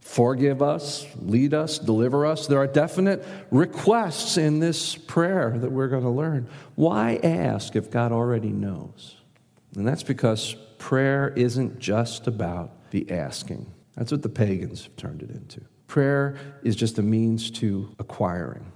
forgive 0.00 0.62
us, 0.62 1.06
lead 1.16 1.52
us, 1.52 1.78
deliver 1.78 2.24
us. 2.24 2.46
There 2.46 2.58
are 2.58 2.66
definite 2.66 3.22
requests 3.50 4.38
in 4.38 4.60
this 4.60 4.96
prayer 4.96 5.58
that 5.58 5.70
we're 5.70 5.88
going 5.88 6.04
to 6.04 6.08
learn. 6.08 6.48
Why 6.74 7.20
ask 7.22 7.76
if 7.76 7.90
God 7.90 8.12
already 8.12 8.48
knows? 8.48 9.16
And 9.76 9.86
that's 9.86 10.02
because 10.02 10.54
prayer 10.78 11.32
isn't 11.36 11.78
just 11.78 12.26
about 12.26 12.90
the 12.90 13.10
asking. 13.10 13.72
That's 13.96 14.12
what 14.12 14.22
the 14.22 14.28
pagans 14.28 14.84
have 14.84 14.96
turned 14.96 15.22
it 15.22 15.30
into. 15.30 15.62
Prayer 15.86 16.36
is 16.62 16.76
just 16.76 16.98
a 16.98 17.02
means 17.02 17.50
to 17.52 17.94
acquiring. 17.98 18.70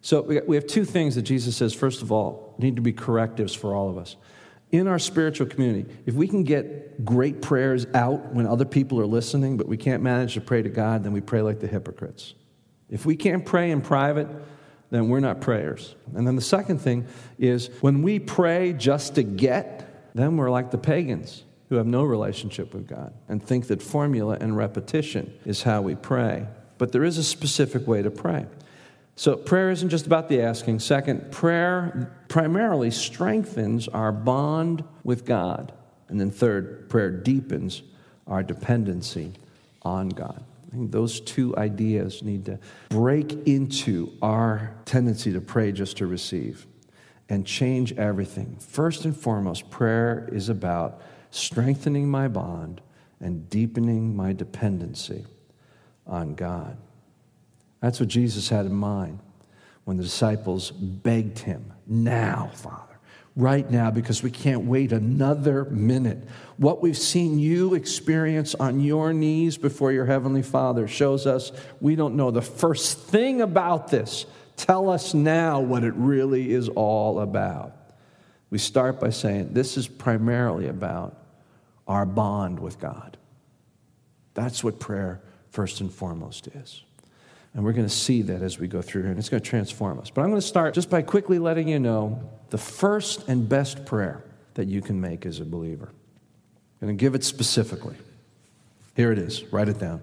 So 0.00 0.22
we 0.22 0.54
have 0.54 0.66
two 0.66 0.84
things 0.84 1.16
that 1.16 1.22
Jesus 1.22 1.56
says, 1.56 1.74
first 1.74 2.02
of 2.02 2.12
all, 2.12 2.54
need 2.58 2.76
to 2.76 2.82
be 2.82 2.92
correctives 2.92 3.54
for 3.54 3.74
all 3.74 3.88
of 3.88 3.98
us. 3.98 4.16
In 4.70 4.88
our 4.88 4.98
spiritual 4.98 5.46
community, 5.46 5.92
if 6.06 6.14
we 6.14 6.28
can 6.28 6.44
get 6.44 7.04
great 7.04 7.40
prayers 7.42 7.86
out 7.94 8.32
when 8.32 8.46
other 8.46 8.64
people 8.64 9.00
are 9.00 9.06
listening, 9.06 9.56
but 9.56 9.68
we 9.68 9.76
can't 9.76 10.02
manage 10.02 10.34
to 10.34 10.40
pray 10.40 10.62
to 10.62 10.68
God, 10.68 11.02
then 11.02 11.12
we 11.12 11.20
pray 11.20 11.42
like 11.42 11.60
the 11.60 11.66
hypocrites. 11.66 12.34
If 12.88 13.06
we 13.06 13.16
can't 13.16 13.44
pray 13.44 13.70
in 13.70 13.80
private, 13.80 14.28
then 14.90 15.08
we're 15.08 15.20
not 15.20 15.40
prayers. 15.40 15.94
And 16.14 16.26
then 16.26 16.36
the 16.36 16.42
second 16.42 16.78
thing 16.78 17.06
is 17.38 17.70
when 17.80 18.02
we 18.02 18.18
pray 18.18 18.72
just 18.72 19.16
to 19.16 19.22
get, 19.22 19.85
then 20.16 20.36
we're 20.36 20.50
like 20.50 20.70
the 20.70 20.78
pagans 20.78 21.44
who 21.68 21.76
have 21.76 21.86
no 21.86 22.04
relationship 22.04 22.72
with 22.72 22.86
God 22.86 23.12
and 23.28 23.42
think 23.42 23.66
that 23.68 23.82
formula 23.82 24.38
and 24.40 24.56
repetition 24.56 25.32
is 25.44 25.62
how 25.62 25.82
we 25.82 25.94
pray. 25.94 26.46
But 26.78 26.92
there 26.92 27.04
is 27.04 27.18
a 27.18 27.24
specific 27.24 27.86
way 27.86 28.02
to 28.02 28.10
pray. 28.10 28.46
So, 29.18 29.34
prayer 29.34 29.70
isn't 29.70 29.88
just 29.88 30.06
about 30.06 30.28
the 30.28 30.42
asking. 30.42 30.80
Second, 30.80 31.32
prayer 31.32 32.12
primarily 32.28 32.90
strengthens 32.90 33.88
our 33.88 34.12
bond 34.12 34.84
with 35.04 35.24
God. 35.24 35.72
And 36.08 36.20
then, 36.20 36.30
third, 36.30 36.90
prayer 36.90 37.10
deepens 37.10 37.82
our 38.26 38.42
dependency 38.42 39.32
on 39.82 40.10
God. 40.10 40.44
I 40.66 40.76
think 40.76 40.92
those 40.92 41.20
two 41.20 41.56
ideas 41.56 42.22
need 42.22 42.44
to 42.44 42.58
break 42.90 43.32
into 43.46 44.12
our 44.20 44.74
tendency 44.84 45.32
to 45.32 45.40
pray 45.40 45.72
just 45.72 45.96
to 45.98 46.06
receive 46.06 46.66
and 47.28 47.46
change 47.46 47.92
everything. 47.94 48.56
First 48.60 49.04
and 49.04 49.16
foremost, 49.16 49.70
prayer 49.70 50.28
is 50.32 50.48
about 50.48 51.00
strengthening 51.30 52.08
my 52.08 52.28
bond 52.28 52.80
and 53.20 53.48
deepening 53.50 54.16
my 54.16 54.32
dependency 54.32 55.24
on 56.06 56.34
God. 56.34 56.76
That's 57.80 58.00
what 58.00 58.08
Jesus 58.08 58.48
had 58.48 58.66
in 58.66 58.74
mind 58.74 59.20
when 59.84 59.96
the 59.96 60.02
disciples 60.02 60.70
begged 60.70 61.38
him, 61.38 61.72
Now, 61.86 62.50
Father, 62.54 62.98
right 63.36 63.70
now, 63.70 63.90
because 63.90 64.22
we 64.22 64.30
can't 64.30 64.64
wait 64.64 64.92
another 64.92 65.64
minute. 65.66 66.26
What 66.56 66.82
we've 66.82 66.96
seen 66.96 67.38
you 67.38 67.74
experience 67.74 68.54
on 68.54 68.80
your 68.80 69.12
knees 69.12 69.58
before 69.58 69.92
your 69.92 70.06
Heavenly 70.06 70.42
Father 70.42 70.88
shows 70.88 71.26
us 71.26 71.52
we 71.80 71.94
don't 71.94 72.16
know 72.16 72.30
the 72.30 72.42
first 72.42 72.98
thing 72.98 73.42
about 73.42 73.88
this. 73.88 74.26
Tell 74.56 74.88
us 74.90 75.14
now 75.14 75.60
what 75.60 75.84
it 75.84 75.94
really 75.94 76.50
is 76.50 76.68
all 76.68 77.20
about. 77.20 77.72
We 78.50 78.58
start 78.58 79.00
by 79.00 79.10
saying 79.10 79.52
this 79.52 79.76
is 79.76 79.86
primarily 79.86 80.68
about 80.68 81.16
our 81.86 82.06
bond 82.06 82.58
with 82.58 82.80
God. 82.80 83.16
That's 84.34 84.64
what 84.64 84.80
prayer, 84.80 85.20
first 85.50 85.80
and 85.80 85.92
foremost, 85.92 86.48
is. 86.48 86.82
And 87.54 87.64
we're 87.64 87.72
going 87.72 87.88
to 87.88 87.94
see 87.94 88.22
that 88.22 88.42
as 88.42 88.58
we 88.58 88.68
go 88.68 88.82
through 88.82 89.02
here, 89.02 89.10
and 89.10 89.18
it's 89.18 89.28
going 89.28 89.42
to 89.42 89.48
transform 89.48 89.98
us. 89.98 90.10
But 90.10 90.22
I'm 90.22 90.28
going 90.28 90.40
to 90.40 90.46
start 90.46 90.74
just 90.74 90.90
by 90.90 91.02
quickly 91.02 91.38
letting 91.38 91.68
you 91.68 91.78
know 91.78 92.28
the 92.50 92.58
first 92.58 93.28
and 93.28 93.48
best 93.48 93.86
prayer 93.86 94.22
that 94.54 94.68
you 94.68 94.82
can 94.82 95.00
make 95.00 95.24
as 95.24 95.40
a 95.40 95.44
believer. 95.44 95.88
I'm 96.80 96.88
going 96.88 96.98
to 96.98 97.00
give 97.00 97.14
it 97.14 97.24
specifically. 97.24 97.96
Here 98.94 99.10
it 99.10 99.18
is. 99.18 99.44
Write 99.44 99.68
it 99.68 99.78
down. 99.78 100.02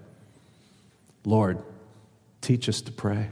Lord, 1.24 1.58
teach 2.40 2.68
us 2.68 2.80
to 2.82 2.92
pray. 2.92 3.28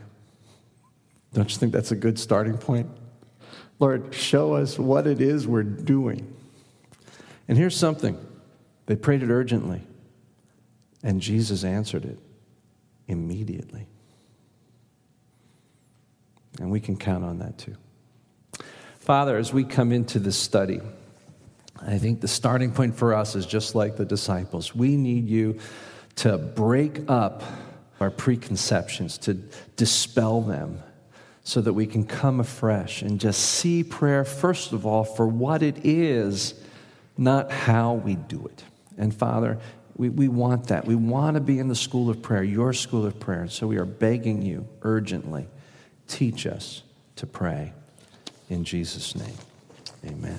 Don't 1.33 1.51
you 1.51 1.59
think 1.59 1.73
that's 1.73 1.93
a 1.93 1.97
good 1.97 2.19
starting 2.19 2.59
point? 2.59 2.89
Lord, 3.79 4.15
show 4.15 4.55
us 4.55 4.79
what 4.79 5.07
it 5.07 5.21
is 5.21 5.47
we're 5.47 5.63
doing. 5.63 6.35
And 7.49 7.59
here's 7.59 7.77
something 7.77 8.19
they 8.87 8.97
prayed 8.97 9.23
it 9.23 9.31
urgently, 9.31 9.83
and 11.03 11.21
Jesus 11.21 11.65
answered 11.65 12.05
it 12.05 12.19
immediately. 13.09 13.87
And 16.61 16.71
we 16.71 16.81
can 16.81 16.97
count 16.97 17.25
on 17.25 17.39
that 17.39 17.59
too. 17.59 17.77
Father, 18.99 19.37
as 19.37 19.53
we 19.53 19.65
come 19.65 19.91
into 19.91 20.19
this 20.19 20.37
study, 20.37 20.81
I 21.81 21.99
think 21.99 22.21
the 22.21 22.29
starting 22.29 22.73
point 22.73 22.95
for 22.97 23.15
us 23.15 23.35
is 23.35 23.47
just 23.47 23.75
like 23.75 23.97
the 23.97 24.05
disciples. 24.05 24.75
We 24.75 24.97
need 24.97 25.29
you 25.29 25.59
to 26.17 26.39
break 26.39 27.11
up 27.11 27.43
our 27.99 28.11
preconceptions, 28.11 29.19
to 29.19 29.35
dispel 29.77 30.41
them, 30.41 30.83
so 31.45 31.61
that 31.61 31.73
we 31.73 31.87
can 31.87 32.05
come 32.05 32.41
afresh 32.41 33.03
and 33.03 33.19
just 33.19 33.41
see 33.41 33.83
prayer, 33.83 34.25
first 34.25 34.73
of 34.73 34.87
all, 34.87 35.05
for 35.05 35.27
what 35.27 35.63
it 35.63 35.85
is, 35.85 36.55
not 37.19 37.51
how 37.51 37.95
we 37.95 38.15
do 38.15 38.47
it. 38.47 38.65
And 38.97 39.15
Father, 39.15 39.59
we, 39.97 40.09
we 40.09 40.29
want 40.29 40.69
that. 40.69 40.87
We 40.87 40.95
want 40.95 41.35
to 41.35 41.41
be 41.41 41.59
in 41.59 41.69
the 41.69 41.75
school 41.75 42.09
of 42.11 42.23
prayer, 42.23 42.43
your 42.43 42.73
school 42.73 43.05
of 43.05 43.19
prayer. 43.19 43.49
So 43.49 43.67
we 43.67 43.77
are 43.77 43.85
begging 43.85 44.43
you 44.43 44.69
urgently 44.83 45.49
teach 46.09 46.47
us 46.47 46.83
to 47.17 47.27
pray. 47.27 47.73
In 48.49 48.65
Jesus' 48.65 49.15
name, 49.15 49.37
amen. 50.05 50.39